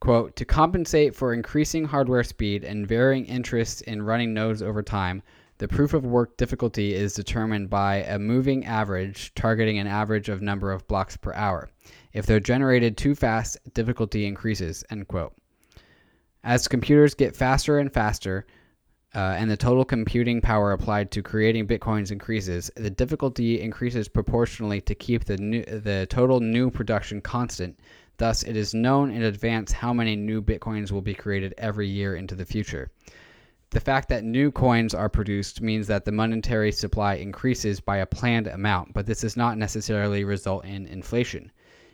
Quote, 0.00 0.34
to 0.34 0.44
compensate 0.44 1.14
for 1.14 1.32
increasing 1.32 1.84
hardware 1.84 2.24
speed 2.24 2.64
and 2.64 2.88
varying 2.88 3.24
interest 3.26 3.82
in 3.82 4.02
running 4.02 4.34
nodes 4.34 4.62
over 4.62 4.82
time, 4.82 5.22
the 5.62 5.68
proof 5.68 5.94
of 5.94 6.04
work 6.04 6.36
difficulty 6.36 6.92
is 6.92 7.14
determined 7.14 7.70
by 7.70 7.98
a 7.98 8.18
moving 8.18 8.64
average 8.64 9.32
targeting 9.36 9.78
an 9.78 9.86
average 9.86 10.28
of 10.28 10.42
number 10.42 10.72
of 10.72 10.84
blocks 10.88 11.16
per 11.16 11.32
hour. 11.34 11.70
If 12.12 12.26
they're 12.26 12.40
generated 12.40 12.96
too 12.96 13.14
fast, 13.14 13.56
difficulty 13.72 14.26
increases. 14.26 14.82
End 14.90 15.06
quote. 15.06 15.32
As 16.42 16.66
computers 16.66 17.14
get 17.14 17.36
faster 17.36 17.78
and 17.78 17.92
faster, 17.92 18.44
uh, 19.14 19.36
and 19.38 19.48
the 19.48 19.56
total 19.56 19.84
computing 19.84 20.40
power 20.40 20.72
applied 20.72 21.12
to 21.12 21.22
creating 21.22 21.68
bitcoins 21.68 22.10
increases, 22.10 22.68
the 22.74 22.90
difficulty 22.90 23.60
increases 23.60 24.08
proportionally 24.08 24.80
to 24.80 24.96
keep 24.96 25.26
the 25.26 25.36
new, 25.36 25.64
the 25.64 26.08
total 26.10 26.40
new 26.40 26.72
production 26.72 27.20
constant. 27.20 27.78
Thus, 28.16 28.42
it 28.42 28.56
is 28.56 28.74
known 28.74 29.12
in 29.12 29.22
advance 29.22 29.70
how 29.70 29.92
many 29.92 30.16
new 30.16 30.42
bitcoins 30.42 30.90
will 30.90 31.02
be 31.02 31.14
created 31.14 31.54
every 31.56 31.86
year 31.86 32.16
into 32.16 32.34
the 32.34 32.44
future. 32.44 32.90
The 33.72 33.80
fact 33.80 34.10
that 34.10 34.22
new 34.22 34.52
coins 34.52 34.92
are 34.92 35.08
produced 35.08 35.62
means 35.62 35.86
that 35.86 36.04
the 36.04 36.12
monetary 36.12 36.72
supply 36.72 37.14
increases 37.14 37.80
by 37.80 37.96
a 37.96 38.06
planned 38.06 38.46
amount, 38.46 38.92
but 38.92 39.06
this 39.06 39.22
does 39.22 39.34
not 39.34 39.56
necessarily 39.56 40.24
result 40.24 40.66
in 40.66 40.86
inflation. 40.86 41.50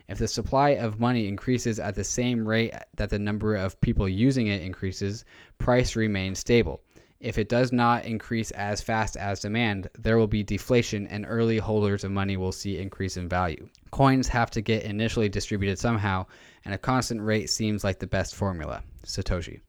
If 0.08 0.18
the 0.18 0.26
supply 0.26 0.70
of 0.70 0.98
money 0.98 1.28
increases 1.28 1.78
at 1.78 1.94
the 1.94 2.02
same 2.02 2.48
rate 2.48 2.74
that 2.96 3.10
the 3.10 3.18
number 3.20 3.54
of 3.54 3.80
people 3.80 4.08
using 4.08 4.48
it 4.48 4.60
increases, 4.60 5.24
price 5.58 5.94
remains 5.94 6.40
stable. 6.40 6.80
If 7.20 7.38
it 7.38 7.48
does 7.48 7.70
not 7.70 8.04
increase 8.04 8.50
as 8.50 8.80
fast 8.80 9.16
as 9.16 9.38
demand, 9.38 9.88
there 9.96 10.18
will 10.18 10.26
be 10.26 10.42
deflation 10.42 11.06
and 11.06 11.26
early 11.28 11.58
holders 11.58 12.02
of 12.02 12.10
money 12.10 12.36
will 12.36 12.50
see 12.50 12.78
increase 12.78 13.16
in 13.16 13.28
value. 13.28 13.68
Coins 13.92 14.26
have 14.26 14.50
to 14.50 14.60
get 14.60 14.82
initially 14.82 15.28
distributed 15.28 15.78
somehow, 15.78 16.26
and 16.64 16.74
a 16.74 16.78
constant 16.78 17.22
rate 17.22 17.50
seems 17.50 17.84
like 17.84 18.00
the 18.00 18.06
best 18.08 18.34
formula. 18.34 18.82
Satoshi. 19.06 19.60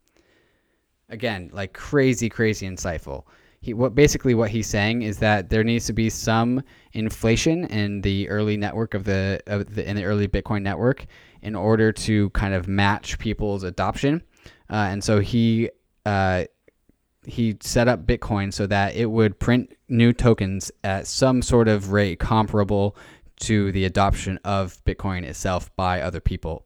Again, 1.10 1.50
like 1.54 1.74
crazy, 1.74 2.30
crazy 2.30 2.68
insightful. 2.68 3.24
He, 3.62 3.74
what 3.74 3.94
basically 3.94 4.36
what 4.36 4.52
he's 4.52 4.68
saying 4.68 5.02
is 5.02 5.18
that 5.20 5.50
there 5.50 5.64
needs 5.64 5.86
to 5.88 5.94
be 5.94 6.10
some 6.10 6.64
inflation 6.94 7.66
in 7.66 8.02
the 8.02 8.30
early 8.30 8.56
network 8.56 8.94
of 8.94 9.04
the, 9.04 9.42
of 9.48 9.76
the 9.76 9.88
in 9.88 9.98
the 9.98 10.06
early 10.06 10.28
Bitcoin 10.28 10.62
network 10.62 11.06
in 11.42 11.56
order 11.56 11.92
to 11.92 12.30
kind 12.30 12.54
of 12.54 12.68
match 12.68 13.20
people's 13.20 13.64
adoption, 13.64 14.22
uh, 14.70 14.88
and 14.90 15.04
so 15.04 15.20
he 15.20 15.70
uh, 16.06 16.46
he 17.26 17.58
set 17.62 17.88
up 17.88 18.06
Bitcoin 18.06 18.54
so 18.54 18.66
that 18.68 18.96
it 18.96 19.08
would 19.08 19.40
print 19.40 19.76
new 19.88 20.14
tokens 20.14 20.72
at 20.84 21.08
some 21.08 21.42
sort 21.42 21.68
of 21.68 21.92
rate 21.92 22.20
comparable 22.20 22.96
to 23.42 23.72
the 23.72 23.86
adoption 23.86 24.40
of 24.44 24.84
Bitcoin 24.86 25.24
itself 25.24 25.74
by 25.76 26.02
other 26.02 26.20
people. 26.20 26.66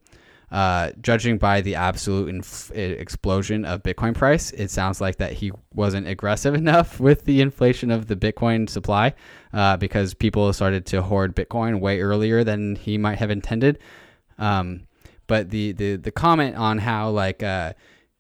Uh, 0.53 0.91
judging 1.01 1.39
by 1.39 1.61
the 1.61 1.73
absolute 1.73 2.29
inf- 2.29 2.69
explosion 2.69 3.65
of 3.65 3.81
Bitcoin 3.81 4.13
price, 4.13 4.51
it 4.51 4.69
sounds 4.69 5.01
like 5.01 5.15
that 5.15 5.33
he 5.33 5.51
wasn't 5.73 6.07
aggressive 6.07 6.53
enough 6.63 6.99
with 6.99 7.25
the 7.25 7.41
inflation 7.41 7.89
of 7.89 8.05
the 8.05 8.15
Bitcoin 8.15 8.69
supply 8.69 9.15
uh, 9.51 9.75
because 9.77 10.13
people 10.13 10.53
started 10.53 10.85
to 10.85 11.01
hoard 11.01 11.35
Bitcoin 11.35 11.79
way 11.79 12.01
earlier 12.01 12.43
than 12.43 12.75
he 12.75 12.99
might 12.99 13.17
have 13.17 13.31
intended. 13.31 13.79
Um, 14.37 14.85
but 15.25 15.49
the, 15.49 15.71
the 15.71 15.95
the 15.95 16.11
comment 16.11 16.55
on 16.55 16.77
how 16.77 17.09
like 17.09 17.41
uh, 17.41 17.73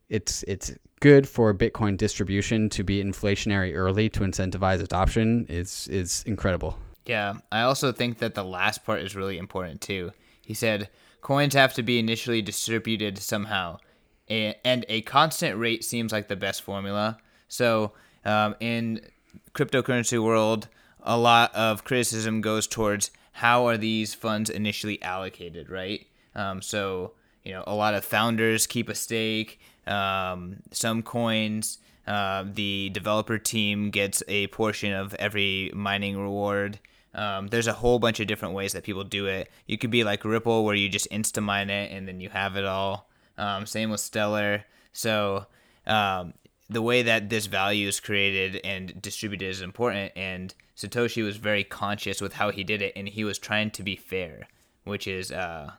it's 0.09 0.41
it's 0.47 0.73
good 1.01 1.29
for 1.29 1.53
Bitcoin 1.53 1.97
distribution 1.97 2.67
to 2.69 2.83
be 2.83 3.03
inflationary 3.03 3.75
early 3.75 4.09
to 4.09 4.21
incentivize 4.21 4.81
adoption 4.81 5.45
is 5.49 5.87
is 5.89 6.23
incredible. 6.25 6.79
Yeah, 7.05 7.35
I 7.51 7.61
also 7.61 7.91
think 7.91 8.17
that 8.19 8.33
the 8.33 8.43
last 8.43 8.83
part 8.83 9.01
is 9.01 9.15
really 9.15 9.37
important 9.37 9.81
too. 9.81 10.13
He 10.41 10.55
said 10.55 10.89
coins 11.23 11.55
have 11.55 11.73
to 11.73 11.81
be 11.81 11.97
initially 11.97 12.43
distributed 12.43 13.17
somehow, 13.17 13.79
and 14.29 14.85
a 14.87 15.01
constant 15.01 15.57
rate 15.57 15.83
seems 15.83 16.11
like 16.11 16.27
the 16.27 16.35
best 16.35 16.61
formula. 16.61 17.17
So 17.47 17.93
um, 18.25 18.55
in 18.59 19.01
cryptocurrency 19.55 20.23
world, 20.23 20.67
a 21.01 21.17
lot 21.17 21.53
of 21.55 21.83
criticism 21.83 22.41
goes 22.41 22.67
towards 22.67 23.09
how 23.31 23.67
are 23.67 23.77
these 23.77 24.13
funds 24.13 24.49
initially 24.51 25.01
allocated, 25.01 25.69
right? 25.69 26.05
Um, 26.35 26.61
so 26.61 27.13
you 27.43 27.53
know, 27.53 27.63
a 27.65 27.73
lot 27.73 27.95
of 27.95 28.05
founders 28.05 28.67
keep 28.67 28.87
a 28.87 28.95
stake 28.95 29.59
um, 29.87 30.57
some 30.71 31.03
coins. 31.03 31.79
Uh, 32.05 32.45
the 32.53 32.89
developer 32.93 33.37
team 33.37 33.89
gets 33.89 34.21
a 34.27 34.47
portion 34.47 34.93
of 34.93 35.13
every 35.15 35.71
mining 35.73 36.17
reward. 36.17 36.79
Um, 37.15 37.47
there's 37.47 37.67
a 37.67 37.73
whole 37.73 37.99
bunch 37.99 38.19
of 38.19 38.27
different 38.27 38.53
ways 38.53 38.73
that 38.73 38.83
people 38.83 39.03
do 39.03 39.27
it. 39.27 39.49
You 39.67 39.77
could 39.77 39.91
be 39.91 40.03
like 40.03 40.25
Ripple, 40.25 40.65
where 40.65 40.75
you 40.75 40.89
just 40.89 41.09
insta 41.11 41.41
mine 41.41 41.69
it 41.69 41.91
and 41.91 42.07
then 42.07 42.19
you 42.19 42.29
have 42.29 42.57
it 42.57 42.65
all. 42.65 43.09
Um, 43.37 43.65
same 43.65 43.89
with 43.89 43.99
Stellar. 43.99 44.65
So 44.91 45.45
um, 45.85 46.33
the 46.69 46.81
way 46.81 47.03
that 47.03 47.29
this 47.29 47.45
value 47.45 47.87
is 47.87 47.99
created 47.99 48.59
and 48.63 49.01
distributed 49.01 49.47
is 49.47 49.61
important. 49.61 50.11
And 50.15 50.53
Satoshi 50.75 51.23
was 51.23 51.37
very 51.37 51.63
conscious 51.63 52.21
with 52.21 52.33
how 52.33 52.51
he 52.51 52.63
did 52.63 52.81
it, 52.81 52.93
and 52.95 53.07
he 53.07 53.23
was 53.23 53.37
trying 53.37 53.71
to 53.71 53.83
be 53.83 53.95
fair, 53.95 54.47
which 54.83 55.07
is 55.07 55.31
uh, 55.31 55.71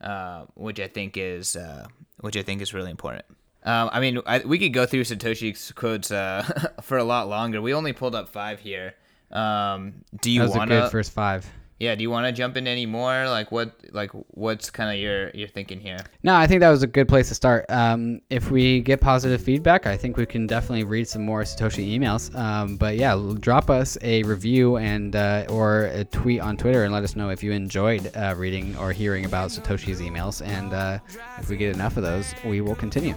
uh, 0.00 0.44
which 0.54 0.80
I 0.80 0.88
think 0.88 1.16
is 1.16 1.56
uh, 1.56 1.86
which 2.20 2.36
I 2.36 2.42
think 2.42 2.60
is 2.60 2.74
really 2.74 2.90
important. 2.90 3.24
Um, 3.66 3.90
I 3.92 4.00
mean, 4.00 4.20
I, 4.26 4.38
we 4.38 4.58
could 4.58 4.72
go 4.72 4.86
through 4.86 5.02
Satoshi's 5.02 5.72
quotes 5.72 6.12
uh, 6.12 6.70
for 6.82 6.98
a 6.98 7.04
lot 7.04 7.28
longer. 7.28 7.60
We 7.60 7.74
only 7.74 7.92
pulled 7.92 8.14
up 8.14 8.28
five 8.28 8.60
here. 8.60 8.94
Um, 9.32 10.04
do 10.22 10.30
you 10.30 10.48
want 10.48 10.70
to 10.70 10.88
first 10.88 11.12
five? 11.12 11.44
Yeah, 11.78 11.94
do 11.94 12.00
you 12.00 12.10
want 12.10 12.24
to 12.26 12.32
jump 12.32 12.56
in 12.56 12.66
any 12.66 12.86
more? 12.86 13.28
Like 13.28 13.52
what 13.52 13.74
like 13.92 14.10
what's 14.28 14.70
kind 14.70 14.88
of 14.88 14.96
your 14.96 15.28
your 15.30 15.48
thinking 15.48 15.78
here? 15.78 15.98
No, 16.22 16.34
I 16.34 16.46
think 16.46 16.60
that 16.60 16.70
was 16.70 16.82
a 16.82 16.86
good 16.86 17.06
place 17.06 17.28
to 17.28 17.34
start. 17.34 17.66
Um, 17.68 18.20
if 18.30 18.50
we 18.50 18.80
get 18.80 19.02
positive 19.02 19.42
feedback, 19.42 19.84
I 19.84 19.94
think 19.94 20.16
we 20.16 20.24
can 20.24 20.46
definitely 20.46 20.84
read 20.84 21.06
some 21.06 21.22
more 21.22 21.42
Satoshi 21.42 21.98
emails. 21.98 22.34
Um, 22.34 22.76
but 22.76 22.96
yeah, 22.96 23.20
drop 23.40 23.68
us 23.68 23.98
a 24.00 24.22
review 24.22 24.78
and 24.78 25.14
uh, 25.14 25.44
or 25.50 25.86
a 25.86 26.04
tweet 26.04 26.40
on 26.40 26.56
Twitter 26.56 26.84
and 26.84 26.94
let 26.94 27.04
us 27.04 27.14
know 27.14 27.28
if 27.28 27.42
you 27.42 27.52
enjoyed 27.52 28.10
uh, 28.16 28.34
reading 28.38 28.74
or 28.78 28.92
hearing 28.92 29.26
about 29.26 29.50
Satoshi's 29.50 30.00
emails. 30.00 30.46
And 30.46 30.72
uh, 30.72 30.98
if 31.38 31.50
we 31.50 31.58
get 31.58 31.74
enough 31.74 31.98
of 31.98 32.04
those, 32.04 32.32
we 32.44 32.62
will 32.62 32.76
continue. 32.76 33.14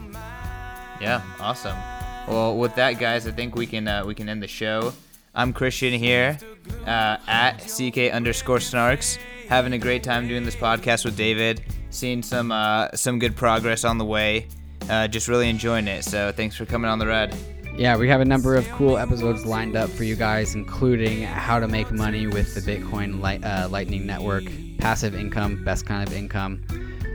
Yeah, 1.01 1.21
awesome. 1.39 1.77
Well, 2.27 2.57
with 2.57 2.75
that, 2.75 2.99
guys, 2.99 3.25
I 3.25 3.31
think 3.31 3.55
we 3.55 3.65
can 3.65 3.87
uh, 3.87 4.05
we 4.05 4.13
can 4.13 4.29
end 4.29 4.43
the 4.43 4.47
show. 4.47 4.93
I'm 5.33 5.53
Christian 5.53 5.93
here 5.93 6.37
uh, 6.85 7.17
at 7.27 7.59
CK 7.59 8.11
underscore 8.13 8.57
snarks. 8.57 9.17
Having 9.47 9.73
a 9.73 9.77
great 9.77 10.03
time 10.03 10.27
doing 10.27 10.43
this 10.43 10.55
podcast 10.55 11.05
with 11.05 11.15
David. 11.15 11.63
Seeing 11.89 12.21
some 12.21 12.51
uh, 12.51 12.89
some 12.93 13.17
good 13.19 13.35
progress 13.35 13.85
on 13.85 13.97
the 13.97 14.05
way. 14.05 14.47
Uh, 14.89 15.07
just 15.07 15.27
really 15.27 15.49
enjoying 15.49 15.87
it. 15.87 16.03
So 16.03 16.31
thanks 16.31 16.55
for 16.55 16.65
coming 16.65 16.89
on 16.89 16.99
the 16.99 17.07
ride. 17.07 17.35
Yeah, 17.75 17.95
we 17.95 18.09
have 18.09 18.19
a 18.19 18.25
number 18.25 18.55
of 18.55 18.67
cool 18.71 18.97
episodes 18.97 19.45
lined 19.45 19.77
up 19.77 19.89
for 19.89 20.03
you 20.03 20.15
guys, 20.17 20.53
including 20.53 21.21
how 21.21 21.59
to 21.59 21.67
make 21.67 21.89
money 21.91 22.27
with 22.27 22.53
the 22.53 22.59
Bitcoin 22.59 23.23
uh, 23.45 23.69
Lightning 23.69 24.05
Network, 24.05 24.43
passive 24.79 25.15
income, 25.15 25.63
best 25.63 25.85
kind 25.85 26.05
of 26.05 26.13
income. 26.13 26.61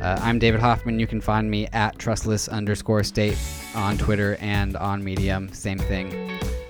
Uh, 0.05 0.20
I'm 0.20 0.38
David 0.38 0.61
Hoffman. 0.61 1.00
You 1.00 1.07
can 1.07 1.18
find 1.18 1.50
me 1.50 1.66
at 1.68 1.98
trustless 1.98 2.46
underscore 2.48 3.02
state 3.05 3.38
on 3.74 3.96
Twitter 3.96 4.36
and 4.38 4.76
on 4.76 5.02
Medium. 5.02 5.50
Same 5.55 5.78
thing. 5.78 6.12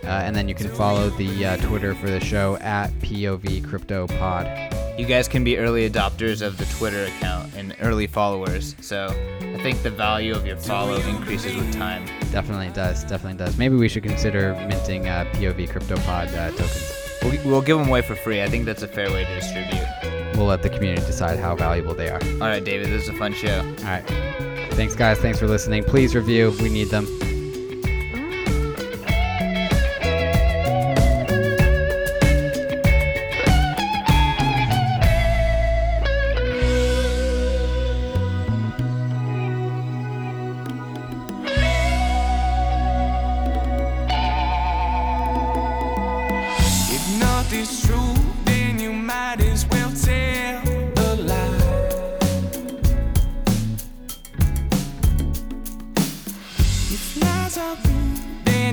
Uh, 0.04 0.22
and 0.24 0.36
then 0.36 0.46
you 0.48 0.54
can 0.54 0.68
follow 0.68 1.10
the 1.10 1.44
uh, 1.44 1.56
Twitter 1.56 1.96
for 1.96 2.08
the 2.08 2.20
show 2.20 2.56
at 2.58 2.92
POV 3.00 3.68
Crypto 3.68 4.06
Pod. 4.06 4.46
You 4.96 5.04
guys 5.04 5.26
can 5.26 5.42
be 5.42 5.58
early 5.58 5.90
adopters 5.90 6.46
of 6.46 6.58
the 6.58 6.64
Twitter 6.76 7.06
account 7.06 7.52
and 7.56 7.74
early 7.80 8.06
followers. 8.06 8.76
So 8.80 9.08
I 9.40 9.58
think 9.64 9.82
the 9.82 9.90
value 9.90 10.32
of 10.32 10.46
your 10.46 10.56
follow 10.56 10.94
increases 11.00 11.56
with 11.56 11.72
time. 11.72 12.06
Definitely 12.30 12.70
does. 12.70 13.02
Definitely 13.02 13.38
does. 13.38 13.58
Maybe 13.58 13.74
we 13.74 13.88
should 13.88 14.04
consider 14.04 14.54
minting 14.68 15.08
uh, 15.08 15.28
POV 15.32 15.70
CryptoPod 15.70 16.32
uh, 16.36 16.50
tokens. 16.52 16.92
We'll, 17.20 17.50
we'll 17.50 17.62
give 17.62 17.78
them 17.78 17.88
away 17.88 18.02
for 18.02 18.14
free. 18.14 18.44
I 18.44 18.48
think 18.48 18.64
that's 18.64 18.82
a 18.82 18.88
fair 18.88 19.10
way 19.10 19.24
to 19.24 19.34
distribute. 19.34 20.03
We'll 20.36 20.46
let 20.46 20.62
the 20.62 20.70
community 20.70 21.06
decide 21.06 21.38
how 21.38 21.54
valuable 21.54 21.94
they 21.94 22.08
are. 22.08 22.20
All 22.34 22.48
right, 22.48 22.62
David, 22.62 22.88
this 22.88 23.04
is 23.04 23.08
a 23.08 23.14
fun 23.14 23.32
show. 23.32 23.58
All 23.60 23.84
right. 23.84 24.04
Thanks, 24.72 24.96
guys. 24.96 25.18
Thanks 25.18 25.38
for 25.38 25.46
listening. 25.46 25.84
Please 25.84 26.14
review. 26.14 26.52
We 26.60 26.68
need 26.68 26.88
them. 26.88 27.06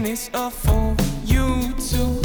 Are 0.02 0.08
it's 0.08 0.32
up 0.34 0.52
for 0.52 0.96
you 1.26 1.74
to 1.74 1.78
decide. 1.78 2.21